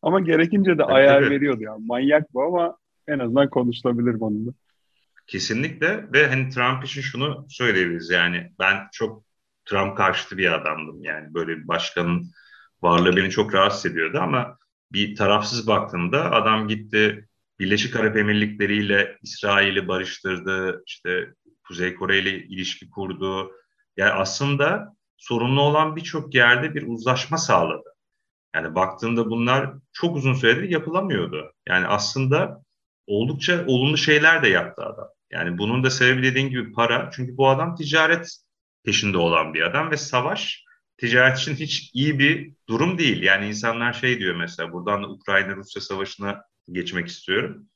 Ama 0.03 0.21
gerekince 0.21 0.79
de 0.79 0.85
ayar 0.85 1.31
veriyordu 1.31 1.63
ya. 1.63 1.77
Manyak 1.87 2.35
bu 2.35 2.43
ama 2.43 2.77
en 3.09 3.19
azından 3.19 3.51
konuşulabilir 3.51 4.19
konuda. 4.19 4.51
Kesinlikle 5.27 6.13
ve 6.13 6.29
hani 6.29 6.51
Trump 6.51 6.85
için 6.85 7.01
şunu 7.01 7.47
söyleyebiliriz 7.49 8.11
yani 8.11 8.53
ben 8.59 8.89
çok 8.93 9.25
Trump 9.65 9.97
karşıtı 9.97 10.39
bir 10.39 10.53
adamdım 10.53 11.05
yani 11.05 11.35
böyle 11.35 11.57
bir 11.59 11.69
başkanın 11.69 12.33
varlığı 12.83 13.17
beni 13.17 13.31
çok 13.31 13.55
rahatsız 13.55 13.93
ediyordu 13.93 14.19
ama 14.23 14.59
bir 14.93 15.17
tarafsız 15.17 15.67
baktığımda 15.67 16.31
adam 16.31 16.69
gitti 16.69 17.29
Birleşik 17.59 17.97
Arap 17.97 18.17
Emirlikleri 18.17 18.85
ile 18.85 19.19
İsrail'i 19.23 19.89
barıştırdı 19.89 20.83
işte 20.87 21.35
Kuzey 21.67 21.95
Kore 21.95 22.19
ile 22.19 22.45
ilişki 22.45 22.91
kurdu 22.91 23.53
yani 23.97 24.11
aslında 24.11 24.97
sorunlu 25.17 25.61
olan 25.61 25.97
birçok 25.97 26.35
yerde 26.35 26.75
bir 26.75 26.87
uzlaşma 26.87 27.39
sağladı. 27.39 27.95
Yani 28.55 28.75
baktığında 28.75 29.31
bunlar 29.31 29.73
çok 29.93 30.17
uzun 30.17 30.35
süredir 30.35 30.69
yapılamıyordu. 30.69 31.53
Yani 31.69 31.87
aslında 31.87 32.65
oldukça 33.13 33.65
olumlu 33.67 33.97
şeyler 33.99 34.43
de 34.43 34.49
yaptı 34.49 34.83
adam. 34.83 35.09
Yani 35.31 35.59
bunun 35.59 35.85
da 35.85 35.91
sebebi 35.91 36.23
dediğin 36.23 36.49
gibi 36.51 36.73
para. 36.73 37.11
Çünkü 37.17 37.37
bu 37.37 37.49
adam 37.49 37.75
ticaret 37.77 38.37
peşinde 38.85 39.19
olan 39.19 39.55
bir 39.55 39.63
adam 39.63 39.91
ve 39.91 39.97
savaş 39.97 40.65
ticaret 40.97 41.39
için 41.39 41.55
hiç 41.55 41.91
iyi 41.95 42.19
bir 42.19 42.53
durum 42.69 42.99
değil. 42.99 43.23
Yani 43.23 43.49
insanlar 43.49 43.93
şey 43.93 44.19
diyor 44.19 44.35
mesela 44.37 44.73
buradan 44.73 45.03
da 45.03 45.09
Ukrayna-Rusya 45.09 45.83
savaşına 45.83 46.43
geçmek 46.73 47.09
istiyorum. 47.09 47.67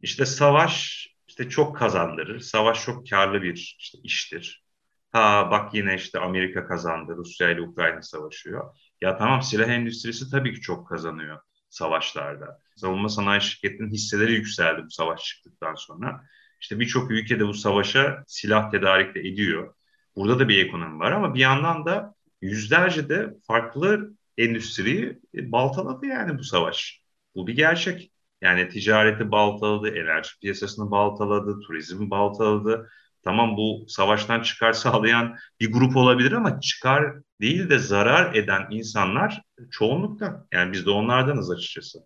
İşte 0.00 0.26
savaş 0.26 1.06
işte 1.28 1.48
çok 1.48 1.76
kazandırır. 1.76 2.40
Savaş 2.40 2.84
çok 2.84 3.10
karlı 3.10 3.42
bir 3.42 3.76
işte 3.78 3.98
iştir. 4.02 4.64
Ha 5.12 5.48
bak 5.50 5.74
yine 5.74 5.94
işte 5.94 6.18
Amerika 6.18 6.66
kazandı. 6.66 7.14
Rusya 7.16 7.50
ile 7.50 7.60
Ukrayna 7.60 8.02
savaşıyor. 8.02 8.76
Ya 9.00 9.18
tamam 9.18 9.42
silah 9.42 9.68
endüstrisi 9.68 10.30
tabii 10.30 10.54
ki 10.54 10.60
çok 10.60 10.88
kazanıyor 10.88 11.38
savaşlarda. 11.72 12.60
Savunma 12.76 13.08
sanayi 13.08 13.40
şirketinin 13.40 13.90
hisseleri 13.90 14.32
yükseldi 14.32 14.82
bu 14.84 14.90
savaş 14.90 15.24
çıktıktan 15.24 15.74
sonra. 15.74 16.24
İşte 16.60 16.80
birçok 16.80 17.10
ülke 17.10 17.40
de 17.40 17.46
bu 17.46 17.54
savaşa 17.54 18.24
silah 18.26 18.70
tedarik 18.70 19.14
de 19.14 19.20
ediyor. 19.20 19.74
Burada 20.16 20.38
da 20.38 20.48
bir 20.48 20.66
ekonomi 20.66 20.98
var 20.98 21.12
ama 21.12 21.34
bir 21.34 21.40
yandan 21.40 21.86
da 21.86 22.14
yüzlerce 22.40 23.08
de 23.08 23.34
farklı 23.46 24.14
endüstriyi 24.38 25.20
baltaladı 25.34 26.06
yani 26.06 26.38
bu 26.38 26.44
savaş. 26.44 27.02
Bu 27.34 27.46
bir 27.46 27.56
gerçek. 27.56 28.12
Yani 28.40 28.68
ticareti 28.68 29.30
baltaladı, 29.30 29.88
enerji 29.88 30.30
piyasasını 30.40 30.90
baltaladı, 30.90 31.60
turizmi 31.60 32.10
baltaladı. 32.10 32.90
Tamam 33.24 33.56
bu 33.56 33.84
savaştan 33.88 34.40
çıkar 34.42 34.72
sağlayan 34.72 35.36
bir 35.60 35.72
grup 35.72 35.96
olabilir 35.96 36.32
ama 36.32 36.60
çıkar 36.60 37.14
değil 37.40 37.70
de 37.70 37.78
zarar 37.78 38.34
eden 38.34 38.62
insanlar 38.70 39.42
çoğunlukta. 39.70 40.46
Yani 40.52 40.72
biz 40.72 40.86
de 40.86 40.90
onlardanız 40.90 41.50
açıkçası. 41.50 41.98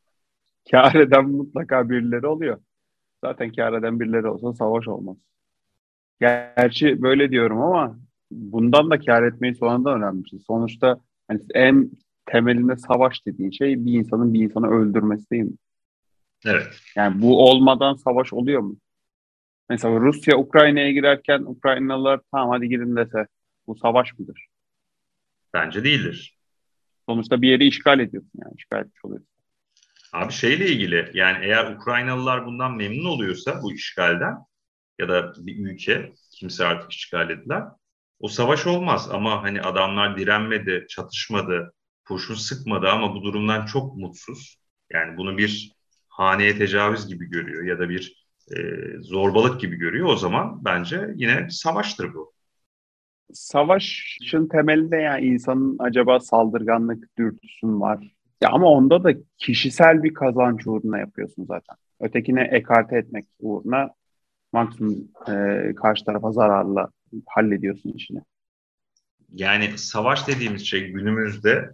Kâr 0.70 0.94
eden 0.94 1.28
mutlaka 1.28 1.90
birileri 1.90 2.26
oluyor. 2.26 2.58
Zaten 3.24 3.52
kâr 3.52 3.72
eden 3.72 4.00
birileri 4.00 4.26
olsa 4.26 4.52
savaş 4.52 4.88
olmaz. 4.88 5.16
Gerçi 6.20 7.02
böyle 7.02 7.30
diyorum 7.30 7.62
ama 7.62 7.98
bundan 8.30 8.90
da 8.90 9.00
kâr 9.00 9.22
etmeyi 9.22 9.54
sonradan 9.54 9.98
öğrenmişiz. 9.98 10.42
Sonuçta 10.46 11.00
hani 11.28 11.40
en 11.54 11.90
temelinde 12.26 12.76
savaş 12.76 13.26
dediğin 13.26 13.50
şey 13.50 13.86
bir 13.86 13.92
insanın 13.92 14.34
bir 14.34 14.40
insanı 14.40 14.68
öldürmesi 14.68 15.30
değil 15.30 15.42
mi? 15.42 15.56
Evet. 16.46 16.66
Yani 16.96 17.22
bu 17.22 17.48
olmadan 17.50 17.94
savaş 17.94 18.32
oluyor 18.32 18.60
mu? 18.60 18.76
Mesela 19.70 20.00
Rusya 20.00 20.36
Ukrayna'ya 20.36 20.90
girerken 20.90 21.40
Ukraynalılar 21.40 22.20
tamam 22.32 22.50
hadi 22.50 22.68
girin 22.68 22.96
dese 22.96 23.26
bu 23.66 23.76
savaş 23.76 24.18
mıdır? 24.18 24.46
Bence 25.54 25.84
değildir. 25.84 26.38
Sonuçta 27.08 27.42
bir 27.42 27.48
yeri 27.48 27.66
işgal 27.66 28.00
ediyorsun 28.00 28.30
yani 28.34 28.54
işgal 28.56 28.80
etmiş 28.80 29.04
oluyorsun. 29.04 29.28
Abi 30.12 30.32
şeyle 30.32 30.68
ilgili 30.68 31.10
yani 31.14 31.44
eğer 31.44 31.72
Ukraynalılar 31.72 32.46
bundan 32.46 32.76
memnun 32.76 33.04
oluyorsa 33.04 33.62
bu 33.62 33.72
işgalden 33.72 34.36
ya 34.98 35.08
da 35.08 35.32
bir 35.38 35.66
ülke 35.66 36.12
kimse 36.30 36.64
artık 36.66 36.92
işgal 36.92 37.30
edilen 37.30 37.64
o 38.20 38.28
savaş 38.28 38.66
olmaz 38.66 39.08
ama 39.10 39.42
hani 39.42 39.62
adamlar 39.62 40.18
direnmedi, 40.18 40.86
çatışmadı, 40.88 41.72
kurşun 42.04 42.34
sıkmadı 42.34 42.88
ama 42.88 43.14
bu 43.14 43.22
durumdan 43.22 43.66
çok 43.66 43.96
mutsuz. 43.96 44.56
Yani 44.90 45.16
bunu 45.16 45.38
bir 45.38 45.72
haneye 46.08 46.58
tecavüz 46.58 47.08
gibi 47.08 47.30
görüyor 47.30 47.64
ya 47.64 47.78
da 47.78 47.88
bir 47.88 48.25
e, 48.50 48.58
zorbalık 49.00 49.60
gibi 49.60 49.76
görüyor. 49.76 50.08
O 50.08 50.16
zaman 50.16 50.64
bence 50.64 51.10
yine 51.16 51.44
bir 51.44 51.50
savaştır 51.50 52.14
bu. 52.14 52.32
Savaşın 53.32 54.48
temelinde 54.48 54.96
yani 54.96 55.26
insanın 55.26 55.76
acaba 55.78 56.20
saldırganlık 56.20 57.18
dürtüsü 57.18 57.66
mü 57.66 57.80
var? 57.80 58.16
Ya 58.40 58.48
ama 58.50 58.66
onda 58.66 59.04
da 59.04 59.10
kişisel 59.38 60.02
bir 60.02 60.14
kazanç 60.14 60.66
uğruna 60.66 60.98
yapıyorsun 60.98 61.44
zaten. 61.44 61.76
Ötekine 62.00 62.42
ekarte 62.42 62.96
etmek 62.96 63.24
uğruna 63.40 63.90
maksimum 64.52 64.96
e, 65.28 65.74
karşı 65.74 66.04
tarafa 66.04 66.32
zararla 66.32 66.88
hallediyorsun 67.26 67.92
işini. 67.92 68.20
Yani 69.32 69.78
savaş 69.78 70.28
dediğimiz 70.28 70.66
şey 70.66 70.88
günümüzde 70.88 71.70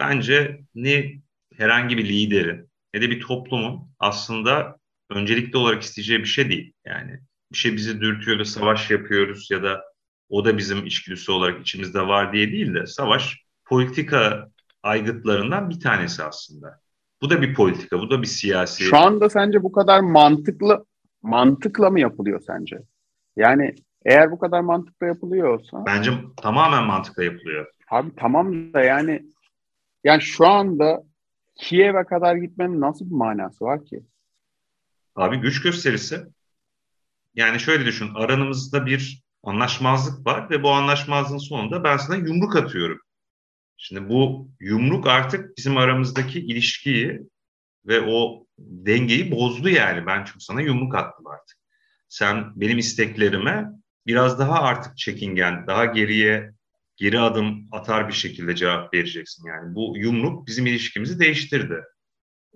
bence 0.00 0.60
ne 0.74 1.12
herhangi 1.54 1.98
bir 1.98 2.08
liderin 2.08 2.68
ne 2.94 3.02
de 3.02 3.10
bir 3.10 3.20
toplumun 3.20 3.88
aslında 3.98 4.78
öncelikli 5.10 5.56
olarak 5.56 5.82
isteyeceği 5.82 6.18
bir 6.18 6.24
şey 6.24 6.48
değil. 6.48 6.72
Yani 6.84 7.20
bir 7.52 7.56
şey 7.58 7.76
bizi 7.76 8.00
dürtüyor 8.00 8.38
da 8.38 8.44
savaş 8.44 8.90
yapıyoruz 8.90 9.48
ya 9.50 9.62
da 9.62 9.82
o 10.28 10.44
da 10.44 10.58
bizim 10.58 10.86
içgüdüsü 10.86 11.32
olarak 11.32 11.60
içimizde 11.60 12.00
var 12.00 12.32
diye 12.32 12.52
değil 12.52 12.74
de 12.74 12.86
savaş 12.86 13.42
politika 13.64 14.48
aygıtlarından 14.82 15.70
bir 15.70 15.80
tanesi 15.80 16.22
aslında. 16.22 16.80
Bu 17.22 17.30
da 17.30 17.42
bir 17.42 17.54
politika, 17.54 18.00
bu 18.00 18.10
da 18.10 18.22
bir 18.22 18.26
siyasi. 18.26 18.84
Şu 18.84 18.96
anda 18.96 19.30
sence 19.30 19.62
bu 19.62 19.72
kadar 19.72 20.00
mantıklı 20.00 20.86
mantıkla 21.22 21.90
mı 21.90 22.00
yapılıyor 22.00 22.40
sence? 22.46 22.78
Yani 23.36 23.74
eğer 24.04 24.30
bu 24.30 24.38
kadar 24.38 24.60
mantıkla 24.60 25.06
yapılıyorsa 25.06 25.84
Bence 25.86 26.10
tamamen 26.36 26.84
mantıkla 26.84 27.24
yapılıyor. 27.24 27.66
abi 27.90 28.10
tamam 28.16 28.72
da 28.72 28.80
yani 28.80 29.22
yani 30.04 30.22
şu 30.22 30.46
anda 30.46 31.02
Kiev'e 31.56 32.04
kadar 32.04 32.36
gitmenin 32.36 32.80
nasıl 32.80 33.06
bir 33.06 33.14
manası 33.14 33.64
var 33.64 33.84
ki? 33.84 34.02
Abi 35.16 35.36
güç 35.36 35.62
gösterisi. 35.62 36.26
Yani 37.34 37.60
şöyle 37.60 37.86
düşün, 37.86 38.14
aranımızda 38.14 38.86
bir 38.86 39.22
anlaşmazlık 39.42 40.26
var 40.26 40.50
ve 40.50 40.62
bu 40.62 40.70
anlaşmazlığın 40.70 41.38
sonunda 41.38 41.84
ben 41.84 41.96
sana 41.96 42.16
yumruk 42.16 42.56
atıyorum. 42.56 42.98
Şimdi 43.76 44.08
bu 44.08 44.50
yumruk 44.60 45.06
artık 45.06 45.56
bizim 45.56 45.76
aramızdaki 45.76 46.40
ilişkiyi 46.40 47.20
ve 47.86 48.00
o 48.00 48.46
dengeyi 48.58 49.30
bozdu 49.30 49.68
yani. 49.68 50.06
Ben 50.06 50.24
çünkü 50.24 50.40
sana 50.40 50.60
yumruk 50.60 50.94
attım 50.94 51.26
artık. 51.26 51.58
Sen 52.08 52.52
benim 52.56 52.78
isteklerime 52.78 53.66
biraz 54.06 54.38
daha 54.38 54.62
artık 54.62 54.98
çekingen, 54.98 55.66
daha 55.66 55.84
geriye 55.84 56.52
geri 56.96 57.20
adım 57.20 57.68
atar 57.72 58.08
bir 58.08 58.12
şekilde 58.12 58.56
cevap 58.56 58.94
vereceksin. 58.94 59.48
Yani 59.48 59.74
bu 59.74 59.94
yumruk 59.96 60.46
bizim 60.46 60.66
ilişkimizi 60.66 61.20
değiştirdi. 61.20 61.82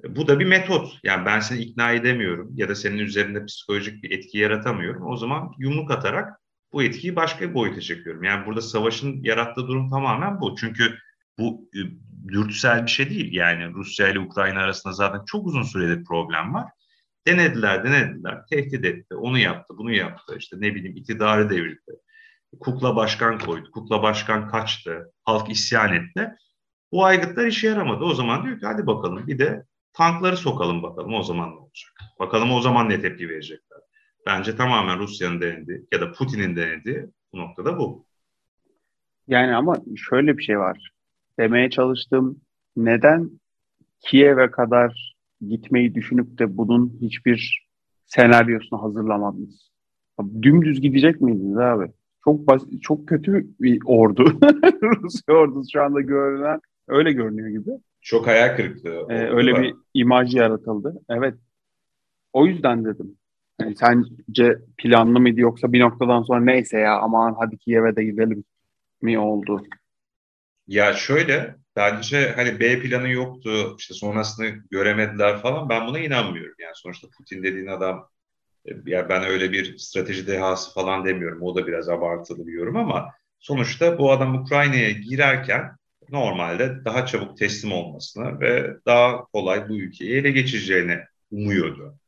Bu 0.08 0.28
da 0.28 0.40
bir 0.40 0.46
metot. 0.46 0.98
Yani 1.04 1.26
ben 1.26 1.40
seni 1.40 1.60
ikna 1.60 1.92
edemiyorum 1.92 2.50
ya 2.54 2.68
da 2.68 2.74
senin 2.74 2.98
üzerinde 2.98 3.44
psikolojik 3.44 4.02
bir 4.02 4.10
etki 4.10 4.38
yaratamıyorum. 4.38 5.06
O 5.06 5.16
zaman 5.16 5.52
yumruk 5.58 5.90
atarak 5.90 6.40
bu 6.72 6.82
etkiyi 6.82 7.16
başka 7.16 7.48
bir 7.48 7.54
boyuta 7.54 7.80
çekiyorum. 7.80 8.22
Yani 8.22 8.46
burada 8.46 8.60
savaşın 8.60 9.22
yarattığı 9.22 9.68
durum 9.68 9.90
tamamen 9.90 10.40
bu. 10.40 10.56
Çünkü 10.56 10.98
bu 11.38 11.70
e, 11.74 11.80
dürtüsel 12.28 12.82
bir 12.82 12.90
şey 12.90 13.10
değil. 13.10 13.32
Yani 13.32 13.74
Rusya 13.74 14.08
ile 14.08 14.18
Ukrayna 14.18 14.60
arasında 14.60 14.92
zaten 14.92 15.24
çok 15.26 15.46
uzun 15.46 15.62
süredir 15.62 16.04
problem 16.04 16.54
var. 16.54 16.70
Denediler, 17.26 17.84
denediler, 17.84 18.46
tehdit 18.50 18.84
etti, 18.84 19.14
onu 19.14 19.38
yaptı, 19.38 19.74
bunu 19.78 19.92
yaptı, 19.92 20.36
işte 20.38 20.56
ne 20.60 20.74
bileyim 20.74 20.96
iktidarı 20.96 21.50
devirdi. 21.50 21.92
Kukla 22.60 22.96
başkan 22.96 23.38
koydu, 23.38 23.70
kukla 23.70 24.02
başkan 24.02 24.48
kaçtı, 24.48 25.12
halk 25.24 25.50
isyan 25.50 25.94
etti. 25.94 26.30
Bu 26.92 27.04
aygıtlar 27.04 27.46
işe 27.46 27.68
yaramadı. 27.68 28.04
O 28.04 28.14
zaman 28.14 28.44
diyor 28.44 28.60
ki 28.60 28.66
hadi 28.66 28.86
bakalım 28.86 29.26
bir 29.26 29.38
de 29.38 29.64
tankları 29.92 30.36
sokalım 30.36 30.82
bakalım 30.82 31.14
o 31.14 31.22
zaman 31.22 31.50
ne 31.50 31.54
olacak. 31.54 31.92
Bakalım 32.18 32.52
o 32.52 32.60
zaman 32.60 32.88
ne 32.88 33.00
tepki 33.00 33.28
verecekler. 33.28 33.78
Bence 34.26 34.56
tamamen 34.56 34.98
Rusya'nın 34.98 35.40
denediği 35.40 35.86
ya 35.92 36.00
da 36.00 36.12
Putin'in 36.12 36.56
denediği 36.56 37.06
bu 37.32 37.38
noktada 37.38 37.78
bu. 37.78 38.06
Yani 39.28 39.56
ama 39.56 39.76
şöyle 39.96 40.38
bir 40.38 40.42
şey 40.42 40.58
var. 40.58 40.90
Demeye 41.38 41.70
çalıştığım 41.70 42.40
neden 42.76 43.30
Kiev'e 44.00 44.50
kadar 44.50 45.16
gitmeyi 45.48 45.94
düşünüp 45.94 46.38
de 46.38 46.56
bunun 46.56 46.98
hiçbir 47.00 47.66
senaryosunu 48.06 48.82
hazırlamadınız? 48.82 49.70
Dümdüz 50.42 50.80
gidecek 50.80 51.20
miydiniz 51.20 51.58
abi? 51.58 51.92
Çok 52.24 52.46
basit, 52.46 52.82
çok 52.82 53.08
kötü 53.08 53.46
bir 53.60 53.80
ordu. 53.84 54.24
Rusya 54.82 55.34
ordusu 55.34 55.70
şu 55.72 55.82
anda 55.82 56.00
görünen 56.00 56.60
öyle 56.88 57.12
görünüyor 57.12 57.48
gibi. 57.48 57.70
Çok 58.00 58.26
hayal 58.26 58.56
kırıklığı. 58.56 59.06
Ee, 59.10 59.14
öyle 59.14 59.62
bir 59.62 59.74
imaj 59.94 60.34
yaratıldı. 60.34 60.94
Evet. 61.08 61.34
O 62.32 62.46
yüzden 62.46 62.84
dedim. 62.84 63.16
Yani 63.60 63.76
sence 63.76 64.58
planlı 64.78 65.20
mıydı 65.20 65.40
yoksa 65.40 65.72
bir 65.72 65.80
noktadan 65.80 66.22
sonra 66.22 66.40
neyse 66.40 66.78
ya 66.78 66.98
aman 66.98 67.36
hadi 67.38 67.58
Kiev'e 67.58 67.96
de 67.96 68.04
gidelim 68.04 68.44
mi 69.02 69.18
oldu? 69.18 69.62
Ya 70.66 70.92
şöyle 70.92 71.56
bence 71.76 72.32
hani 72.36 72.60
B 72.60 72.80
planı 72.80 73.08
yoktu 73.08 73.76
işte 73.78 73.94
sonrasını 73.94 74.46
göremediler 74.70 75.38
falan 75.38 75.68
ben 75.68 75.86
buna 75.86 75.98
inanmıyorum. 75.98 76.54
Yani 76.58 76.72
sonuçta 76.74 77.08
Putin 77.18 77.42
dediğin 77.42 77.66
adam 77.66 78.08
e, 78.66 78.70
ya 78.86 79.08
ben 79.08 79.24
öyle 79.24 79.52
bir 79.52 79.78
strateji 79.78 80.26
dehası 80.26 80.74
falan 80.74 81.04
demiyorum. 81.04 81.42
O 81.42 81.54
da 81.54 81.66
biraz 81.66 81.88
abartılı 81.88 82.46
bir 82.46 82.52
yorum 82.52 82.76
ama 82.76 83.08
sonuçta 83.38 83.98
bu 83.98 84.12
adam 84.12 84.34
Ukrayna'ya 84.34 84.90
girerken 84.90 85.76
normalde 86.12 86.84
daha 86.84 87.06
çabuk 87.06 87.38
teslim 87.38 87.72
olmasını 87.72 88.40
ve 88.40 88.76
daha 88.86 89.24
kolay 89.24 89.68
bu 89.68 89.78
ülkeyi 89.78 90.12
ele 90.12 90.30
geçireceğini 90.30 90.98
umuyordu. 91.30 91.98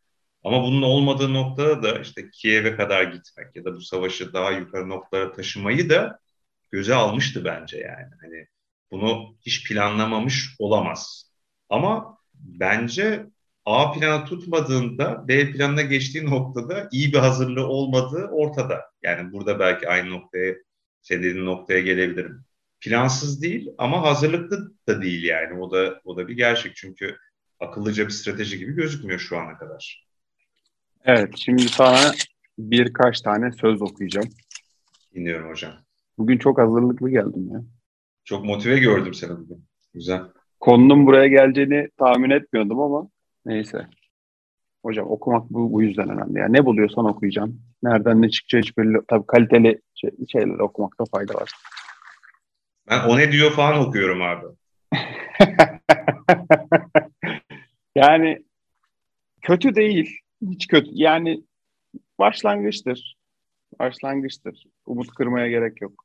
Ama 0.44 0.62
bunun 0.62 0.82
olmadığı 0.82 1.34
noktada 1.34 1.82
da 1.82 1.98
işte 2.00 2.30
Kiev'e 2.30 2.76
kadar 2.76 3.02
gitmek 3.04 3.56
ya 3.56 3.64
da 3.64 3.74
bu 3.74 3.80
savaşı 3.80 4.32
daha 4.32 4.50
yukarı 4.50 4.88
noktalara 4.88 5.32
taşımayı 5.32 5.90
da 5.90 6.18
göze 6.70 6.94
almıştı 6.94 7.44
bence 7.44 7.78
yani. 7.78 8.10
Hani 8.20 8.46
bunu 8.90 9.36
hiç 9.46 9.68
planlamamış 9.68 10.56
olamaz. 10.58 11.32
Ama 11.68 12.18
bence 12.34 13.26
A 13.64 13.92
planı 13.92 14.24
tutmadığında 14.24 15.28
B 15.28 15.52
planına 15.52 15.82
geçtiği 15.82 16.26
noktada 16.26 16.88
iyi 16.92 17.12
bir 17.12 17.18
hazırlığı 17.18 17.66
olmadığı 17.66 18.26
ortada. 18.26 18.80
Yani 19.02 19.32
burada 19.32 19.58
belki 19.58 19.88
aynı 19.88 20.10
noktaya, 20.10 20.54
senin 21.02 21.46
noktaya 21.46 21.80
gelebilirim. 21.80 22.44
Plansız 22.82 23.42
değil 23.42 23.70
ama 23.78 24.02
hazırlıklı 24.02 24.72
da 24.88 25.02
değil 25.02 25.24
yani. 25.24 25.60
O 25.60 25.70
da 25.70 26.00
o 26.04 26.16
da 26.16 26.28
bir 26.28 26.36
gerçek 26.36 26.76
çünkü 26.76 27.16
akıllıca 27.60 28.04
bir 28.06 28.12
strateji 28.12 28.58
gibi 28.58 28.72
gözükmüyor 28.72 29.18
şu 29.18 29.38
ana 29.38 29.58
kadar. 29.58 30.06
Evet, 31.04 31.34
şimdi 31.36 31.62
sana 31.62 32.12
birkaç 32.58 33.20
tane 33.20 33.52
söz 33.52 33.82
okuyacağım. 33.82 34.28
Dinliyorum 35.14 35.50
hocam. 35.50 35.72
Bugün 36.18 36.38
çok 36.38 36.58
hazırlıklı 36.58 37.10
geldim 37.10 37.50
ya. 37.52 37.62
Çok 38.24 38.44
motive 38.44 38.78
gördüm 38.78 39.14
seni 39.14 39.30
bugün. 39.30 39.64
Güzel. 39.94 40.22
Konunun 40.60 41.06
buraya 41.06 41.26
geleceğini 41.26 41.88
tahmin 41.98 42.30
etmiyordum 42.30 42.80
ama 42.80 43.08
neyse. 43.46 43.86
Hocam 44.84 45.10
okumak 45.10 45.50
bu, 45.50 45.72
bu 45.72 45.82
yüzden 45.82 46.08
önemli. 46.08 46.38
Yani 46.38 46.52
ne 46.52 46.64
buluyorsan 46.64 47.04
okuyacaksın. 47.04 47.60
Nereden 47.82 48.22
ne 48.22 48.30
çıkacağı 48.30 48.62
hiç 48.62 48.78
belli. 48.78 48.98
Tabii 49.08 49.26
kaliteli 49.26 49.80
şey, 49.94 50.10
şeyler 50.32 50.58
okumakta 50.58 51.04
fayda 51.04 51.34
var. 51.34 51.52
Ben 52.92 53.08
o 53.08 53.18
ne 53.18 53.32
diyor 53.32 53.50
falan 53.50 53.88
okuyorum 53.88 54.22
abi. 54.22 54.46
yani 57.96 58.44
kötü 59.42 59.74
değil. 59.74 60.18
Hiç 60.50 60.66
kötü. 60.66 60.90
Yani 60.92 61.42
başlangıçtır. 62.18 63.16
Başlangıçtır. 63.78 64.64
Umut 64.86 65.14
kırmaya 65.14 65.48
gerek 65.48 65.80
yok. 65.80 66.04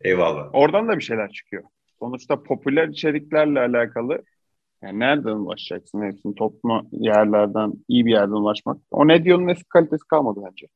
Eyvallah. 0.00 0.50
Oradan 0.52 0.88
da 0.88 0.98
bir 0.98 1.02
şeyler 1.02 1.30
çıkıyor. 1.30 1.62
Sonuçta 1.98 2.42
popüler 2.42 2.88
içeriklerle 2.88 3.60
alakalı 3.60 4.22
yani 4.82 4.98
nereden 4.98 5.30
ulaşacaksın 5.30 6.02
hepsini 6.02 6.34
toplu 6.34 6.86
yerlerden 6.92 7.72
iyi 7.88 8.06
bir 8.06 8.10
yerden 8.10 8.32
ulaşmak. 8.32 8.78
O 8.90 9.08
ne 9.08 9.24
diyorsun 9.24 9.48
eski 9.48 9.68
kalitesi 9.68 10.08
kalmadı 10.08 10.40
bence. 10.50 10.66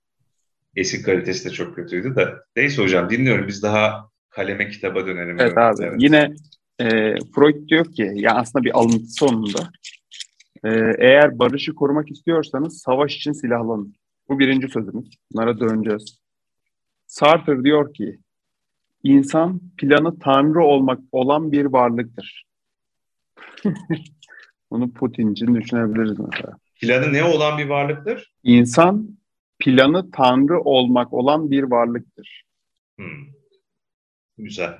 Eski 0.76 1.02
kalitesi 1.02 1.48
de 1.48 1.52
çok 1.52 1.74
kötüydü 1.74 2.16
de. 2.16 2.34
Neyse 2.56 2.82
hocam 2.82 3.10
dinliyorum. 3.10 3.48
Biz 3.48 3.62
daha 3.62 4.10
kaleme 4.36 4.68
kitaba 4.68 5.06
dönelim. 5.06 5.40
Evet 5.40 5.58
abi. 5.58 5.84
Evet. 5.84 5.94
Yine 5.98 6.34
e, 6.78 7.14
Freud 7.34 7.68
diyor 7.68 7.92
ki 7.92 8.12
ya 8.14 8.34
aslında 8.34 8.64
bir 8.64 8.78
alıntı 8.78 9.06
sonunda 9.06 9.70
e, 10.64 10.70
eğer 10.98 11.38
barışı 11.38 11.74
korumak 11.74 12.10
istiyorsanız 12.10 12.78
savaş 12.78 13.16
için 13.16 13.32
silahlanın. 13.32 13.94
Bu 14.28 14.38
birinci 14.38 14.68
sözümüz. 14.68 15.18
Bunlara 15.32 15.60
döneceğiz. 15.60 16.18
Sartre 17.06 17.64
diyor 17.64 17.94
ki 17.94 18.18
insan 19.02 19.60
planı 19.78 20.18
tanrı 20.18 20.64
olmak 20.64 21.00
olan 21.12 21.52
bir 21.52 21.64
varlıktır. 21.64 22.46
Bunu 24.70 24.92
Putin 24.92 25.32
için 25.32 25.54
düşünebiliriz 25.54 26.18
mesela. 26.18 26.58
Planı 26.80 27.12
ne 27.12 27.24
olan 27.24 27.58
bir 27.58 27.66
varlıktır? 27.66 28.32
İnsan 28.42 29.18
planı 29.58 30.10
tanrı 30.10 30.60
olmak 30.60 31.12
olan 31.12 31.50
bir 31.50 31.62
varlıktır. 31.62 32.44
Hmm. 32.96 33.35
Güzel. 34.38 34.78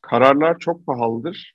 Kararlar 0.00 0.58
çok 0.58 0.86
pahalıdır. 0.86 1.54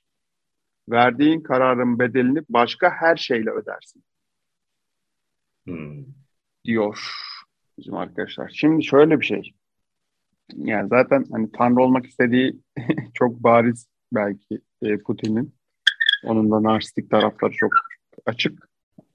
Verdiğin 0.88 1.40
kararın 1.40 1.98
bedelini 1.98 2.42
başka 2.48 2.90
her 2.90 3.16
şeyle 3.16 3.50
ödersin. 3.50 4.04
Hmm. 5.64 6.04
Diyor 6.64 6.98
bizim 7.78 7.94
arkadaşlar. 7.94 8.52
Şimdi 8.54 8.84
şöyle 8.84 9.20
bir 9.20 9.24
şey. 9.24 9.52
Yani 10.56 10.88
zaten 10.88 11.24
hani 11.32 11.52
tanrı 11.52 11.82
olmak 11.82 12.06
istediği 12.06 12.60
çok 13.14 13.42
bariz 13.42 13.88
belki 14.12 14.60
e, 14.82 14.98
Putin'in. 14.98 15.54
Onun 16.24 16.50
da 16.50 16.62
narsistik 16.62 17.10
tarafları 17.10 17.52
çok 17.52 17.72
açık. 18.26 18.68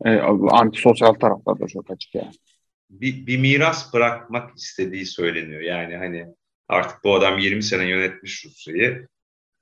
E, 0.05 0.19
antisosyal 0.51 1.13
tarafları 1.13 1.60
da 1.60 1.67
çok 1.67 1.91
açık 1.91 2.15
yani. 2.15 2.31
Bir, 2.89 3.27
bir 3.27 3.38
miras 3.38 3.93
bırakmak 3.93 4.57
istediği 4.57 5.05
söyleniyor. 5.05 5.62
Yani 5.62 5.97
hani 5.97 6.27
artık 6.67 7.03
bu 7.03 7.15
adam 7.15 7.38
20 7.38 7.63
sene 7.63 7.89
yönetmiş 7.89 8.45
Rusya'yı. 8.45 9.08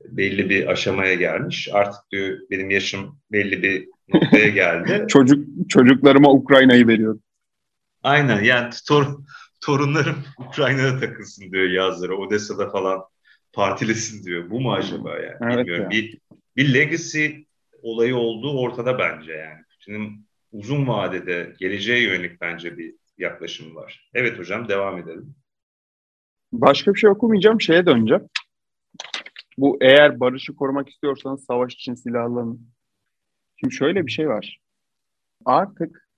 Belli 0.06 0.50
bir 0.50 0.68
aşamaya 0.68 1.13
gelmiş. 1.13 1.70
Artık 1.72 2.02
diyor 2.12 2.38
benim 2.52 2.70
yaşım 2.70 3.20
belli 3.32 3.63
bir 3.63 3.88
noktaya 4.13 4.48
geldi. 4.48 5.06
Çocuk 5.10 5.48
Çocuklarıma 5.70 6.32
Ukrayna'yı 6.32 6.88
veriyorum. 6.88 7.22
Aynen 8.04 8.44
yani 8.44 8.74
tor, 8.88 9.06
torunlarım 9.62 10.15
Ukrayna'da 10.38 11.00
takılsın 11.00 11.52
diyor 11.52 11.70
yazları. 11.70 12.18
Odessa'da 12.18 12.70
falan 12.70 13.04
partilesin 13.54 14.24
diyor. 14.26 14.50
Bu 14.50 14.62
mu 14.62 14.74
acaba 14.74 15.20
yani? 15.20 15.38
Evet 15.41 15.58
Bilmiyorum. 15.58 15.84
ya. 15.84 15.89
Bir, 15.89 16.20
bir 16.56 16.74
legacy 16.74 17.28
olayı 17.82 18.15
olduğu 18.15 18.60
ortada 18.60 19.00
bence 19.00 19.32
yani. 19.34 19.63
Putin'in 19.70 20.28
uzun 20.52 20.88
vadede 20.88 21.54
geleceğe 21.60 22.02
yönelik 22.02 22.41
bence 22.41 22.78
bir 22.78 22.96
yaklaşım 23.18 23.76
var. 23.76 24.10
Evet 24.13 24.39
hocam 24.39 24.70
devam 24.70 24.98
edelim. 24.98 25.36
Başka 26.62 26.94
bir 26.94 27.00
şey 27.00 27.10
okumayacağım. 27.10 27.62
Şeye 27.62 27.86
döneceğim. 27.86 28.24
Bu 29.58 29.78
eğer 29.82 30.20
barışı 30.20 30.56
korumak 30.56 30.89
istiyorsanız 30.89 31.46
savaş 31.46 31.74
için 31.74 31.94
silahlanın. 31.94 32.68
Şimdi 33.56 33.76
şöyle 33.76 34.06
bir 34.06 34.12
şey 34.12 34.30
var. 34.30 34.60
Artık 35.46 36.10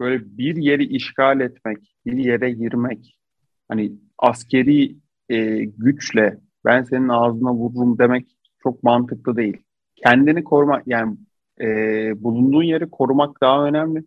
böyle 0.00 0.38
bir 0.38 0.56
yeri 0.56 0.84
işgal 0.84 1.40
etmek, 1.40 1.96
bir 2.06 2.18
yere 2.18 2.50
girmek, 2.50 3.18
hani 3.68 3.92
askeri 4.18 4.96
e, 5.28 5.64
güçle 5.64 6.38
ben 6.64 6.82
senin 6.82 7.08
ağzına 7.08 7.54
vururum 7.54 7.98
demek 7.98 8.36
çok 8.62 8.82
mantıklı 8.82 9.36
değil. 9.36 9.62
Kendini 9.96 10.44
korumak 10.44 10.82
yani 10.86 11.16
e, 11.60 11.66
bulunduğun 12.22 12.62
yeri 12.62 12.90
korumak 12.90 13.40
daha 13.40 13.66
önemli. 13.66 14.04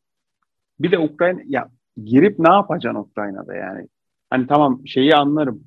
Bir 0.80 0.92
de 0.92 1.00
Ukrayna 1.00 1.42
ya 1.46 1.70
girip 2.04 2.40
ne 2.40 2.50
yapacaksın 2.54 3.02
Ukrayna'da 3.02 3.56
yani? 3.56 3.88
Hani 4.30 4.48
tamam 4.48 4.88
şeyi 4.88 5.16
anlarım. 5.16 5.64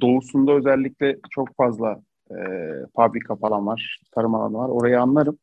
Doğusunda 0.00 0.52
özellikle 0.52 1.18
çok 1.30 1.56
fazla 1.56 2.02
e, 2.30 2.36
fabrika 2.96 3.36
falan 3.36 3.66
var, 3.66 4.00
tarım 4.14 4.34
alanı 4.34 4.58
var. 4.58 4.68
Orayı 4.68 5.00
anlarım. 5.00 5.38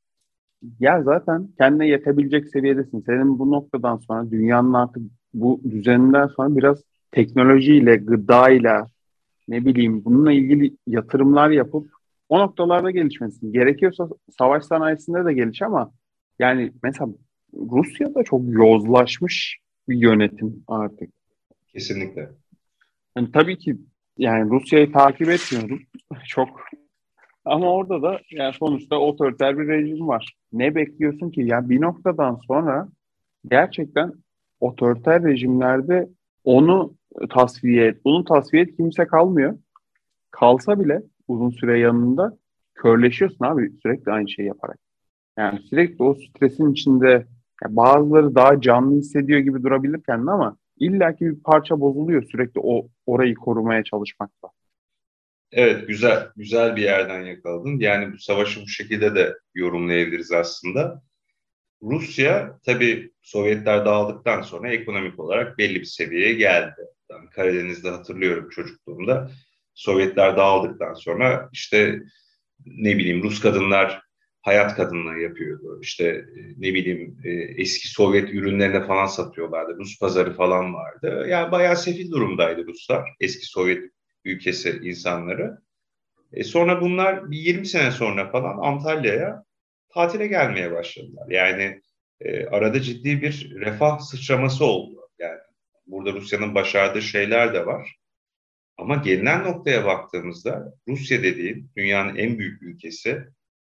Ya 0.80 1.04
zaten 1.04 1.50
kendine 1.58 1.88
yetebilecek 1.88 2.50
seviyedesin. 2.50 3.04
Senin 3.06 3.40
bu 3.40 3.52
noktadan 3.52 3.98
sonra 3.98 4.32
dünyanın 4.32 4.74
artık 4.74 5.04
bu 5.34 5.62
düzeninden 5.72 6.28
sonra 6.28 6.56
biraz 6.58 6.84
teknolojiyle, 7.12 7.96
gıdayla, 7.96 8.88
ne 9.48 9.66
bileyim 9.66 10.06
bununla 10.06 10.32
ilgili 10.32 10.78
yatırımlar 10.88 11.50
yapıp 11.50 11.88
o 12.30 12.40
noktalarda 12.40 12.92
gelişmesin. 12.92 13.54
Gerekiyorsa 13.54 14.10
savaş 14.38 14.64
sanayisinde 14.64 15.26
de 15.26 15.34
geliş 15.34 15.62
ama 15.62 15.92
yani 16.40 16.72
mesela 16.84 17.10
Rusya'da 17.54 18.24
çok 18.24 18.42
yozlaşmış 18.48 19.60
bir 19.90 19.98
yönetim 19.98 20.64
artık. 20.68 21.10
Kesinlikle. 21.68 22.30
Yani 23.18 23.32
tabii 23.32 23.58
ki 23.58 23.78
yani 24.17 24.50
Rusya'yı 24.50 24.91
takip 24.91 25.30
etmiyorum 25.30 25.82
çok 26.28 26.50
ama 27.45 27.74
orada 27.74 28.02
da 28.02 28.19
yani 28.32 28.54
sonuçta 28.54 28.95
otoriter 28.95 29.58
bir 29.58 29.67
rejim 29.67 30.08
var. 30.08 30.36
Ne 30.54 30.76
bekliyorsun 30.76 31.30
ki? 31.30 31.41
Yani 31.41 31.69
bir 31.69 31.82
noktadan 31.82 32.39
sonra 32.47 32.89
gerçekten 33.50 34.13
otoriter 34.60 35.24
rejimlerde 35.24 36.10
onu 36.43 36.95
tasfiye 37.30 37.88
et, 37.88 38.06
bunu 38.06 38.24
tasfiye 38.24 38.63
et 38.63 38.78
kimse 38.78 39.06
kalmıyor. 39.06 39.58
Kalsa 40.32 40.80
bile 40.80 41.04
uzun 41.28 41.50
süre 41.50 41.80
yanında 41.80 42.38
körleşiyorsun 42.76 43.45
abi 43.45 43.71
sürekli 43.84 44.12
aynı 44.12 44.30
şeyi 44.30 44.47
yaparak. 44.47 44.80
Yani 45.38 45.60
sürekli 45.60 46.04
o 46.04 46.13
stresin 46.13 46.71
içinde 46.71 47.28
yani 47.63 47.76
bazıları 47.76 48.36
daha 48.36 48.62
canlı 48.62 48.95
hissediyor 48.95 49.39
gibi 49.39 49.63
durabilir 49.63 50.02
kendine 50.04 50.32
ama 50.32 50.58
illaki 50.82 51.26
bir 51.26 51.44
parça 51.44 51.80
bozuluyor 51.80 52.24
sürekli 52.24 52.62
o 52.63 52.88
orayı 53.06 53.36
korumaya 53.36 53.84
çalışmakla. 53.84 54.50
Evet 55.52 55.88
güzel 55.88 56.30
güzel 56.36 56.76
bir 56.76 56.82
yerden 56.82 57.22
yakaladın. 57.22 57.80
Yani 57.80 58.13
bu 58.13 58.17
savaşı 58.17 58.62
bu 58.62 58.67
şekilde 58.67 59.15
de 59.15 59.38
yorumlayabiliriz 59.56 60.32
aslında. 60.32 61.02
Rusya 61.84 62.60
tabii 62.65 63.12
Sovyetler 63.22 63.86
dağıldıktan 63.86 64.41
sonra 64.41 64.72
ekonomik 64.72 65.20
olarak 65.20 65.58
belli 65.58 65.80
bir 65.80 65.86
seviyeye 65.86 66.34
geldi. 66.34 66.82
Ben 67.10 67.30
Karadeniz'de 67.30 67.89
hatırlıyorum 67.89 68.50
çocukluğumda. 68.50 69.32
Sovyetler 69.74 70.38
dağıldıktan 70.38 70.94
sonra 70.94 71.50
işte 71.54 72.00
ne 72.65 72.98
bileyim 72.98 73.24
Rus 73.24 73.41
kadınlar 73.41 74.02
hayat 74.42 74.76
kadınlığı 74.76 75.20
yapıyordu. 75.20 75.80
İşte 75.82 76.26
ne 76.58 76.74
bileyim 76.74 77.18
eski 77.58 77.88
Sovyet 77.88 78.30
ürünlerine 78.30 78.88
falan 78.88 79.06
satıyorlardı. 79.06 79.78
Rus 79.78 80.00
pazarı 80.00 80.34
falan 80.34 80.74
vardı. 80.74 81.26
Yani 81.30 81.52
bayağı 81.52 81.78
sefil 81.78 82.12
durumdaydı 82.12 82.68
Ruslar. 82.68 83.10
Eski 83.20 83.46
Sovyet 83.46 83.92
ülkesi 84.26 84.80
insanları. 84.84 85.58
E 86.34 86.44
sonra 86.44 86.82
bunlar 86.82 87.32
bir 87.32 87.38
20 87.38 87.66
sene 87.66 87.92
sonra 87.92 88.32
falan 88.32 88.58
Antalya'ya 88.58 89.44
tatile 89.90 90.28
gelmeye 90.28 90.72
başladılar. 90.72 91.30
Yani 91.30 91.82
e, 92.20 92.46
arada 92.46 92.82
ciddi 92.82 93.22
bir 93.22 93.56
refah 93.56 94.00
sıçraması 94.00 94.66
oldu. 94.66 95.10
Yani 95.20 95.40
burada 95.88 96.14
Rusya'nın 96.14 96.56
başardığı 96.56 97.02
şeyler 97.02 97.54
de 97.54 97.66
var. 97.66 97.96
Ama 98.78 98.96
gelinen 98.96 99.44
noktaya 99.44 99.86
baktığımızda 99.86 100.74
Rusya 100.88 101.24
dediğin 101.24 101.72
dünyanın 101.76 102.16
en 102.16 102.40
büyük 102.40 102.62
ülkesi 102.62 103.24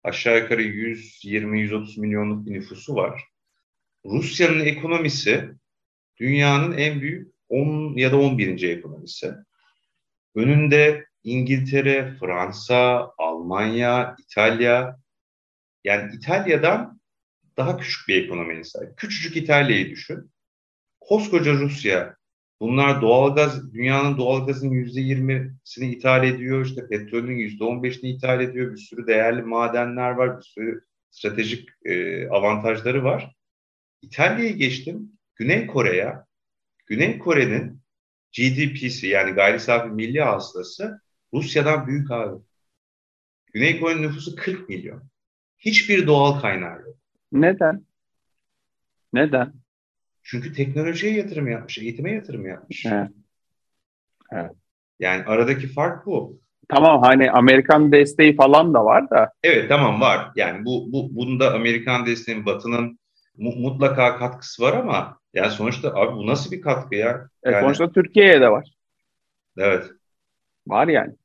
aşağı 0.04 0.40
yukarı 0.40 0.62
120-130 0.62 2.00
milyonluk 2.00 2.46
bir 2.46 2.52
nüfusu 2.52 2.96
var. 2.96 3.24
Rusya'nın 4.06 4.60
ekonomisi 4.60 5.50
dünyanın 6.20 6.78
en 6.78 7.02
büyük 7.02 7.34
10 7.50 7.98
ya 7.98 8.12
da 8.12 8.20
11. 8.20 8.64
ekonomisi. 8.64 9.34
Önünde 10.36 11.06
İngiltere, 11.24 12.16
Fransa, 12.20 13.12
Almanya, 13.18 14.16
İtalya. 14.20 15.00
Yani 15.84 16.16
İtalya'dan 16.16 17.02
daha 17.58 17.78
küçük 17.78 18.08
bir 18.08 18.24
ekonomiye 18.24 18.64
sahip. 18.64 18.98
Küçücük 18.98 19.38
İtalya'yı 19.38 19.90
düşün. 19.90 20.32
Koskoca 21.00 21.54
Rusya. 21.54 22.16
Bunlar 22.62 23.02
doğalgaz, 23.02 23.74
dünyanın 23.74 24.18
doğalgazın 24.18 24.70
yüzde 24.70 25.02
yirmisini 25.02 25.92
ithal 25.92 26.24
ediyor. 26.24 26.66
İşte 26.66 26.88
petrolün 26.88 27.36
yüzde 27.36 27.64
on 27.64 27.84
beşini 27.84 28.10
ithal 28.10 28.42
ediyor. 28.42 28.72
Bir 28.72 28.78
sürü 28.78 29.08
değerli 29.08 29.42
madenler 29.42 30.12
var. 30.12 30.38
Bir 30.38 30.44
sürü 30.44 30.82
stratejik 31.12 31.70
e, 31.86 32.28
avantajları 32.30 33.04
var. 33.04 33.36
İtalya'yı 34.02 34.54
geçtim. 34.54 35.12
Güney 35.36 35.68
Kore'ye. 35.68 36.16
Güney 36.86 37.20
Kore'nin 37.20 37.82
GDP'si 38.38 39.08
yani 39.08 39.32
gayri 39.32 39.60
safi 39.60 39.90
milli 39.90 40.22
hasılası 40.22 41.02
Rusya'dan 41.34 41.88
büyük 41.88 42.12
abi. 42.12 42.42
Güney 43.54 43.80
Kore'nin 43.80 44.02
nüfusu 44.02 44.36
40 44.36 44.70
milyon. 44.70 45.04
Hiçbir 45.58 46.08
doğal 46.08 46.42
kaynağı 46.42 46.82
yok. 46.82 46.98
Neden? 47.32 47.86
Neden? 49.14 49.61
Çünkü 50.24 50.54
teknolojiye 50.54 51.14
yatırım 51.14 51.48
yapmış, 51.48 51.78
eğitime 51.78 52.12
yatırım 52.12 52.48
yapmış. 52.48 52.86
Evet. 52.86 53.10
Evet. 54.32 54.52
Yani 55.00 55.24
aradaki 55.24 55.68
fark 55.68 56.06
bu. 56.06 56.40
Tamam 56.70 57.02
hani 57.02 57.32
Amerikan 57.32 57.92
desteği 57.92 58.36
falan 58.36 58.74
da 58.74 58.86
var 58.86 59.10
da. 59.10 59.32
Evet 59.44 59.70
tamam 59.70 60.02
var. 60.02 60.32
Yani 60.36 60.66
bu, 60.66 60.90
bu 60.92 61.16
bunda 61.16 61.54
Amerikan 61.54 62.06
desteğinin 62.06 62.46
Batı'nın 62.46 63.00
mutlaka 63.38 64.18
katkısı 64.18 64.64
var 64.64 64.74
ama 64.74 65.20
yani 65.34 65.52
sonuçta 65.52 65.96
abi 65.96 66.16
bu 66.16 66.28
nasıl 66.28 66.52
bir 66.52 66.62
katkı 66.62 66.96
ya? 66.96 67.30
E, 67.44 67.52
sonuçta 67.52 67.92
Türkiye'ye 67.92 68.42
de 68.42 68.52
var. 68.52 68.76
Evet. 69.58 69.92
Var 70.68 70.88
yani. 70.88 71.16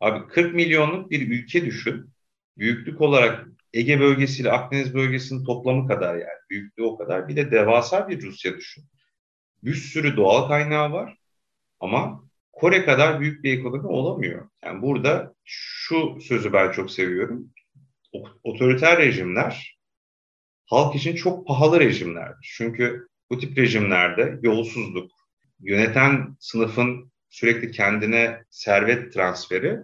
Abi 0.00 0.28
40 0.28 0.54
milyonluk 0.54 1.10
bir 1.10 1.28
ülke 1.28 1.64
düşün. 1.64 2.10
Büyüklük 2.58 3.00
olarak 3.00 3.46
Ege 3.72 4.00
bölgesiyle 4.00 4.52
Akdeniz 4.52 4.94
bölgesinin 4.94 5.44
toplamı 5.44 5.88
kadar 5.88 6.14
yani. 6.14 6.38
Büyüklüğü 6.50 6.84
o 6.84 6.98
kadar. 6.98 7.28
Bir 7.28 7.36
de 7.36 7.50
devasa 7.50 8.08
bir 8.08 8.22
Rusya 8.22 8.56
düşün. 8.56 8.84
Bir 9.62 9.74
sürü 9.74 10.16
doğal 10.16 10.48
kaynağı 10.48 10.92
var. 10.92 11.18
Ama 11.80 12.28
Kore 12.58 12.84
kadar 12.84 13.20
büyük 13.20 13.44
bir 13.44 13.58
ekonomi 13.58 13.86
olamıyor. 13.86 14.48
Yani 14.64 14.82
burada 14.82 15.34
şu 15.44 16.18
sözü 16.20 16.52
ben 16.52 16.72
çok 16.72 16.90
seviyorum. 16.90 17.50
Otoriter 18.42 18.98
rejimler 18.98 19.78
halk 20.66 20.94
için 20.94 21.14
çok 21.14 21.46
pahalı 21.46 21.80
rejimlerdir. 21.80 22.52
Çünkü 22.56 23.08
bu 23.30 23.38
tip 23.38 23.58
rejimlerde 23.58 24.38
yolsuzluk, 24.42 25.10
yöneten 25.60 26.36
sınıfın 26.40 27.12
sürekli 27.28 27.70
kendine 27.70 28.44
servet 28.50 29.12
transferi 29.12 29.78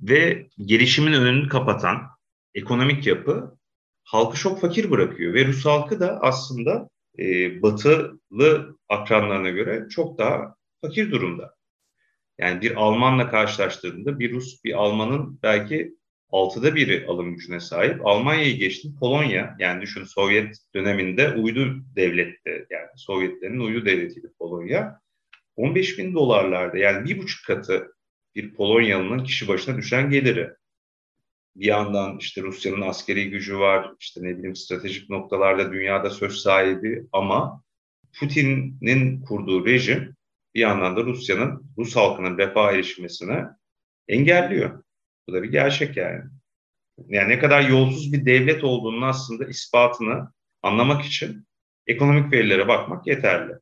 ve 0.00 0.48
gelişimin 0.58 1.12
önünü 1.12 1.48
kapatan 1.48 2.13
ekonomik 2.54 3.06
yapı 3.06 3.58
halkı 4.04 4.38
çok 4.38 4.60
fakir 4.60 4.90
bırakıyor. 4.90 5.34
Ve 5.34 5.46
Rus 5.46 5.64
halkı 5.64 6.00
da 6.00 6.18
aslında 6.20 6.88
e, 7.18 7.62
batılı 7.62 8.78
akranlarına 8.88 9.50
göre 9.50 9.86
çok 9.90 10.18
daha 10.18 10.54
fakir 10.80 11.10
durumda. 11.10 11.54
Yani 12.38 12.60
bir 12.60 12.76
Almanla 12.76 13.30
karşılaştırdığında 13.30 14.18
bir 14.18 14.32
Rus 14.32 14.64
bir 14.64 14.72
Almanın 14.72 15.38
belki 15.42 15.94
altıda 16.30 16.74
biri 16.74 17.06
alım 17.08 17.34
gücüne 17.34 17.60
sahip. 17.60 18.06
Almanya'yı 18.06 18.56
geçtim 18.56 18.96
Polonya 19.00 19.56
yani 19.58 19.82
düşün 19.82 20.04
Sovyet 20.04 20.56
döneminde 20.74 21.30
uydu 21.30 21.84
devletti 21.96 22.66
yani 22.70 22.88
Sovyetlerin 22.96 23.60
uydu 23.60 23.86
devletiydi 23.86 24.32
Polonya. 24.38 25.00
15 25.56 25.98
bin 25.98 26.14
dolarlarda 26.14 26.78
yani 26.78 27.08
bir 27.08 27.18
buçuk 27.18 27.46
katı 27.46 27.94
bir 28.34 28.54
Polonyalı'nın 28.54 29.24
kişi 29.24 29.48
başına 29.48 29.76
düşen 29.76 30.10
geliri. 30.10 30.50
Bir 31.56 31.66
yandan 31.66 32.18
işte 32.18 32.42
Rusya'nın 32.42 32.80
askeri 32.80 33.30
gücü 33.30 33.58
var, 33.58 33.92
işte 34.00 34.22
ne 34.22 34.38
bileyim 34.38 34.56
stratejik 34.56 35.10
noktalarda 35.10 35.72
dünyada 35.72 36.10
söz 36.10 36.36
sahibi 36.36 37.06
ama 37.12 37.62
Putin'in 38.20 39.20
kurduğu 39.20 39.66
rejim 39.66 40.16
bir 40.54 40.60
yandan 40.60 40.96
da 40.96 41.04
Rusya'nın, 41.04 41.70
Rus 41.78 41.96
halkının 41.96 42.38
refah 42.38 42.72
erişmesine 42.72 43.44
engelliyor. 44.08 44.82
Bu 45.28 45.32
da 45.32 45.42
bir 45.42 45.48
gerçek 45.48 45.96
yani. 45.96 46.22
Yani 47.08 47.28
ne 47.28 47.38
kadar 47.38 47.68
yolsuz 47.68 48.12
bir 48.12 48.26
devlet 48.26 48.64
olduğunun 48.64 49.02
aslında 49.02 49.44
ispatını 49.44 50.32
anlamak 50.62 51.04
için 51.04 51.46
ekonomik 51.86 52.32
verilere 52.32 52.68
bakmak 52.68 53.06
yeterli. 53.06 53.52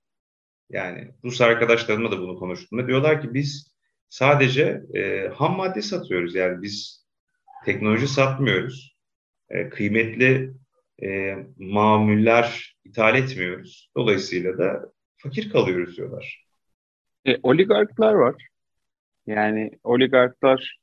Yani 0.71 1.15
Rus 1.25 1.41
arkadaşlarımla 1.41 2.11
da 2.11 2.19
bunu 2.21 2.39
konuştum. 2.39 2.87
Diyorlar 2.87 3.23
ki 3.23 3.35
biz 3.35 3.75
sadece 4.09 4.83
e, 4.95 5.29
ham 5.35 5.57
madde 5.57 5.83
satıyoruz. 5.83 6.35
Yani 6.35 6.63
biz 6.63 7.02
teknoloji 7.65 8.09
satmıyoruz. 8.09 8.97
E, 9.51 9.69
kıymetli 9.69 10.53
e, 11.03 11.37
mamuller 11.59 12.77
ithal 12.85 13.17
etmiyoruz. 13.17 13.91
Dolayısıyla 13.97 14.59
da 14.59 14.93
fakir 15.17 15.51
kalıyoruz 15.51 15.97
diyorlar. 15.97 16.47
E, 17.27 17.37
oligarklar 17.43 18.15
var. 18.15 18.49
Yani 19.27 19.71
oligarklar 19.85 20.79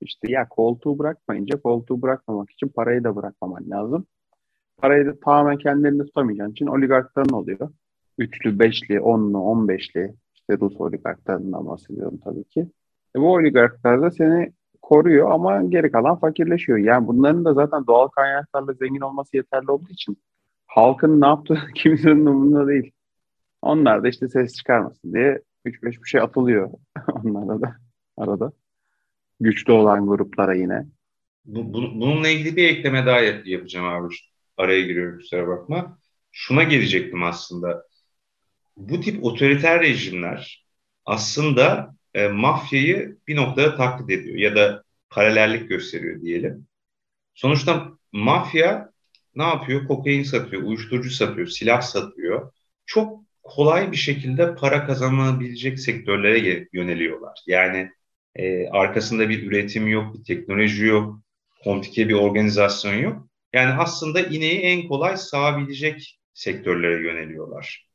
işte 0.00 0.32
ya 0.32 0.48
koltuğu 0.48 0.98
bırakmayınca 0.98 1.60
koltuğu 1.60 2.02
bırakmamak 2.02 2.50
için 2.50 2.68
parayı 2.68 3.04
da 3.04 3.16
bırakmaman 3.16 3.70
lazım. 3.70 4.06
Parayı 4.76 5.06
da 5.06 5.20
tamamen 5.20 5.58
kendilerinde 5.58 6.04
tutamayacağın 6.04 6.52
için 6.52 6.66
oligarkların 6.66 7.32
oluyor. 7.32 7.70
Üçlü, 8.18 8.58
beşli, 8.58 9.00
onlu, 9.00 9.38
on 9.38 9.68
beşli 9.68 10.14
işte 10.34 10.58
Rus 10.60 10.80
oligarklarından 10.80 11.66
bahsediyorum 11.66 12.18
tabii 12.24 12.44
ki. 12.44 12.60
E, 13.16 13.20
bu 13.20 13.32
oligarklar 13.32 14.02
da 14.02 14.10
seni 14.10 14.52
koruyor 14.88 15.30
ama 15.30 15.62
geri 15.62 15.92
kalan 15.92 16.18
fakirleşiyor. 16.18 16.78
Yani 16.78 17.06
bunların 17.06 17.44
da 17.44 17.54
zaten 17.54 17.86
doğal 17.86 18.08
kaynaklarla 18.08 18.72
zengin 18.72 19.00
olması 19.00 19.36
yeterli 19.36 19.70
olduğu 19.70 19.90
için 19.90 20.18
halkın 20.66 21.20
ne 21.20 21.26
yaptığı 21.26 21.58
kimsenin 21.74 22.26
umurunda 22.26 22.68
değil. 22.68 22.92
Onlar 23.62 24.02
da 24.02 24.08
işte 24.08 24.28
ses 24.28 24.54
çıkarmasın 24.54 25.12
diye 25.12 25.42
3-5 25.66 26.02
bir 26.02 26.08
şey 26.08 26.20
atılıyor 26.20 26.70
onlara 27.24 27.60
da 27.60 27.76
arada. 28.16 28.52
Güçlü 29.40 29.72
olan 29.72 30.06
gruplara 30.06 30.54
yine. 30.54 30.86
Bu, 31.44 31.74
bu, 31.74 32.00
bununla 32.00 32.28
ilgili 32.28 32.56
bir 32.56 32.64
ekleme 32.64 33.06
daha 33.06 33.20
yapacağım 33.20 33.86
abi. 33.86 34.14
Araya 34.56 34.80
giriyorum 34.80 35.18
kusura 35.18 35.48
bakma. 35.48 35.98
Şuna 36.32 36.62
gelecektim 36.62 37.22
aslında. 37.22 37.86
Bu 38.76 39.00
tip 39.00 39.24
otoriter 39.24 39.80
rejimler 39.80 40.66
aslında 41.04 41.95
e, 42.16 42.28
mafyayı 42.28 43.16
bir 43.28 43.36
noktada 43.36 43.76
taklit 43.76 44.10
ediyor 44.10 44.36
ya 44.36 44.56
da 44.56 44.84
paralellik 45.10 45.68
gösteriyor 45.68 46.22
diyelim. 46.22 46.66
Sonuçta 47.34 47.92
mafya 48.12 48.90
ne 49.34 49.42
yapıyor? 49.42 49.86
Kokain 49.86 50.22
satıyor, 50.22 50.62
uyuşturucu 50.62 51.10
satıyor, 51.10 51.46
silah 51.46 51.80
satıyor. 51.80 52.52
Çok 52.86 53.24
kolay 53.42 53.92
bir 53.92 53.96
şekilde 53.96 54.54
para 54.54 54.86
kazanabilecek 54.86 55.80
sektörlere 55.80 56.68
yöneliyorlar. 56.72 57.38
Yani 57.46 57.90
e, 58.34 58.68
arkasında 58.68 59.28
bir 59.28 59.46
üretim 59.46 59.88
yok, 59.88 60.18
bir 60.18 60.24
teknoloji 60.24 60.84
yok, 60.84 61.20
komplike 61.64 62.08
bir 62.08 62.14
organizasyon 62.14 62.94
yok. 62.94 63.28
Yani 63.52 63.72
aslında 63.72 64.20
ineği 64.20 64.58
en 64.58 64.88
kolay 64.88 65.16
sağabilecek 65.16 66.18
sektörlere 66.34 67.02
yöneliyorlar. 67.02 67.88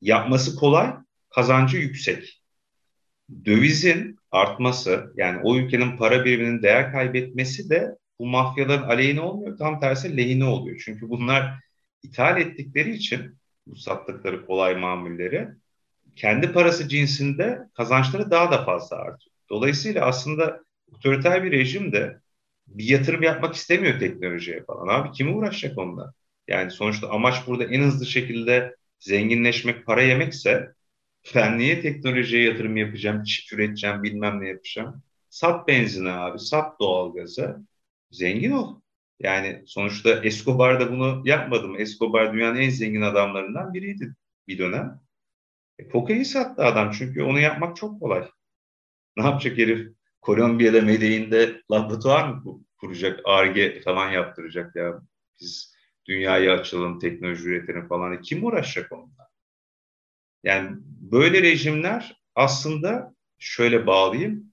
Yapması 0.00 0.56
kolay, 0.56 0.94
kazancı 1.30 1.76
yüksek. 1.76 2.37
Dövizin 3.44 4.18
artması, 4.30 5.12
yani 5.16 5.40
o 5.42 5.56
ülkenin 5.56 5.96
para 5.96 6.24
biriminin 6.24 6.62
değer 6.62 6.92
kaybetmesi 6.92 7.70
de 7.70 7.96
bu 8.18 8.26
mafyaların 8.26 8.88
aleyhine 8.88 9.20
olmuyor, 9.20 9.58
tam 9.58 9.80
tersi 9.80 10.16
lehine 10.16 10.44
oluyor. 10.44 10.82
Çünkü 10.84 11.08
bunlar 11.08 11.54
ithal 12.02 12.40
ettikleri 12.40 12.90
için 12.94 13.38
bu 13.66 13.76
sattıkları 13.76 14.46
kolay 14.46 14.76
mamulleri 14.76 15.48
kendi 16.16 16.52
parası 16.52 16.88
cinsinde 16.88 17.58
kazançları 17.74 18.30
daha 18.30 18.50
da 18.52 18.64
fazla 18.64 18.96
artıyor. 18.96 19.34
Dolayısıyla 19.50 20.06
aslında 20.06 20.60
otoriter 20.92 21.44
bir 21.44 21.52
rejim 21.52 21.92
de 21.92 22.20
bir 22.66 22.84
yatırım 22.84 23.22
yapmak 23.22 23.54
istemiyor 23.54 24.00
teknolojiye 24.00 24.64
falan. 24.64 24.88
Abi 24.88 25.12
kim 25.12 25.36
uğraşacak 25.36 25.78
onunla? 25.78 26.12
Yani 26.48 26.70
sonuçta 26.70 27.10
amaç 27.10 27.46
burada 27.46 27.64
en 27.64 27.82
hızlı 27.82 28.06
şekilde 28.06 28.76
zenginleşmek, 28.98 29.86
para 29.86 30.02
yemekse 30.02 30.72
ben 31.34 31.58
niye 31.58 31.80
teknolojiye 31.80 32.42
yatırım 32.44 32.76
yapacağım, 32.76 33.22
çift 33.24 33.52
üreteceğim, 33.52 34.02
bilmem 34.02 34.40
ne 34.40 34.48
yapacağım? 34.48 35.02
Sat 35.28 35.68
benzini 35.68 36.10
abi, 36.10 36.38
sat 36.38 36.80
doğalgazı, 36.80 37.66
zengin 38.10 38.50
ol. 38.50 38.80
Yani 39.20 39.62
sonuçta 39.66 40.10
Escobar 40.24 40.80
da 40.80 40.92
bunu 40.92 41.22
yapmadım. 41.24 41.80
Escobar 41.80 42.32
dünyanın 42.34 42.56
en 42.58 42.70
zengin 42.70 43.02
adamlarından 43.02 43.74
biriydi 43.74 44.14
bir 44.48 44.58
dönem. 44.58 45.00
E, 45.78 45.88
kokain 45.88 46.22
sattı 46.22 46.64
adam 46.64 46.92
çünkü 46.92 47.22
onu 47.22 47.40
yapmak 47.40 47.76
çok 47.76 48.00
kolay. 48.00 48.28
Ne 49.16 49.24
yapacak 49.24 49.58
herif? 49.58 49.92
Kolombiya'da 50.20 50.80
Medellin'de 50.82 51.62
laboratuvar 51.72 52.28
mı 52.28 52.64
kuracak? 52.80 53.20
ARGE 53.24 53.80
falan 53.80 54.10
yaptıracak 54.10 54.76
ya. 54.76 55.02
Biz 55.40 55.74
dünyaya 56.06 56.52
açalım, 56.54 56.98
teknoloji 56.98 57.48
üretelim 57.48 57.88
falan. 57.88 58.20
Kim 58.22 58.44
uğraşacak 58.44 58.92
onunla? 58.92 59.17
Yani 60.44 60.76
böyle 61.00 61.42
rejimler 61.42 62.20
aslında 62.34 63.14
şöyle 63.38 63.86
bağlayayım. 63.86 64.52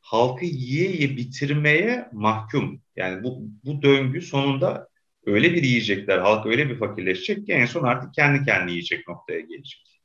Halkı 0.00 0.44
yiye 0.44 0.90
yiye 0.90 1.16
bitirmeye 1.16 2.08
mahkum. 2.12 2.82
Yani 2.96 3.24
bu, 3.24 3.42
bu 3.64 3.82
döngü 3.82 4.22
sonunda 4.22 4.88
öyle 5.26 5.52
bir 5.52 5.62
yiyecekler, 5.62 6.18
halk 6.18 6.46
öyle 6.46 6.68
bir 6.68 6.78
fakirleşecek 6.78 7.46
ki 7.46 7.52
en 7.52 7.66
son 7.66 7.84
artık 7.84 8.14
kendi 8.14 8.44
kendini 8.44 8.70
yiyecek 8.70 9.08
noktaya 9.08 9.40
gelecek. 9.40 10.00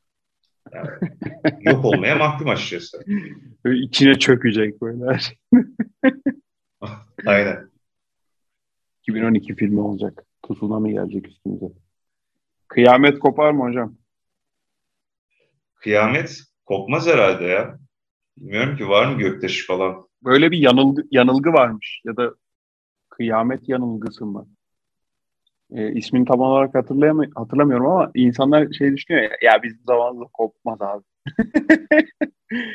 Yani 0.74 0.90
yok 1.62 1.86
olmaya 1.86 2.16
mahkum 2.16 2.50
açıkçası. 2.50 3.06
İçine 3.66 4.20
çökecek 4.20 4.82
böyle 4.82 5.20
şey. 5.20 5.38
Aynen. 7.26 7.70
2012 9.02 9.56
filmi 9.56 9.80
olacak. 9.80 10.26
Tsunami 10.44 10.94
gelecek 10.94 11.28
üstümüze. 11.28 11.66
Kıyamet 12.68 13.20
kopar 13.20 13.52
mı 13.52 13.64
hocam? 13.64 13.96
Kıyamet 15.86 16.44
kopmaz 16.66 17.08
herhalde 17.08 17.44
ya. 17.44 17.80
Bilmiyorum 18.38 18.78
ki 18.78 18.90
var 18.90 19.06
mı 19.06 19.20
göktaşı 19.20 19.68
falan. 19.68 20.08
Böyle 20.24 20.52
bir 20.52 20.58
yanılgı, 20.58 21.04
yanılgı 21.12 21.54
varmış 21.54 22.02
ya 22.06 22.18
da 22.18 22.36
kıyamet 23.10 23.70
yanılgısı 23.70 24.26
mı? 24.26 24.48
E, 25.72 25.92
ismini 25.92 26.26
tam 26.26 26.40
olarak 26.40 26.76
hatırlayam 26.76 27.22
hatırlamıyorum 27.36 27.86
ama 27.86 28.12
insanlar 28.16 28.74
şey 28.74 28.98
düşünüyor 28.98 29.24
ya, 29.24 29.38
ya 29.42 29.64
bizim 29.64 29.80
zamanımızda 29.88 30.30
kopmaz 30.34 30.82
abi. 30.82 31.04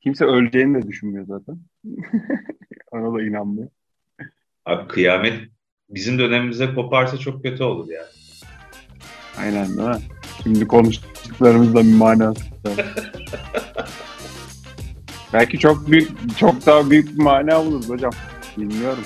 Kimse 0.00 0.24
öleceğini 0.24 0.82
de 0.82 0.88
düşünmüyor 0.88 1.26
zaten. 1.26 1.58
Ona 2.90 3.18
da 3.18 3.22
inanmıyor. 3.22 3.68
Abi 4.64 4.88
kıyamet 4.88 5.48
bizim 5.90 6.18
dönemimizde 6.18 6.74
koparsa 6.74 7.18
çok 7.18 7.42
kötü 7.42 7.62
olur 7.62 7.88
yani. 7.88 8.12
Aynen 9.38 9.66
değil 9.66 9.88
mi? 9.88 10.21
Şimdi 10.42 10.66
konuştuklarımızda 10.68 11.84
bir 11.84 11.94
manası 11.94 12.42
Belki 15.32 15.58
çok 15.58 15.90
büyük, 15.90 16.38
çok 16.38 16.66
daha 16.66 16.90
büyük 16.90 17.18
bir 17.18 17.22
mana 17.22 17.64
buluruz 17.64 17.88
hocam. 17.88 18.12
Bilmiyorum. 18.56 19.04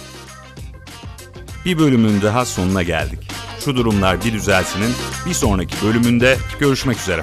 Bir 1.65 1.79
bölümün 1.79 2.23
daha 2.23 2.45
sonuna 2.45 2.83
geldik. 2.83 3.29
Şu 3.65 3.77
durumlar 3.77 4.25
bir 4.25 4.33
düzelsinin 4.33 4.91
bir 5.27 5.35
sonraki 5.35 5.87
bölümünde 5.87 6.37
görüşmek 6.61 6.99
üzere. 6.99 7.23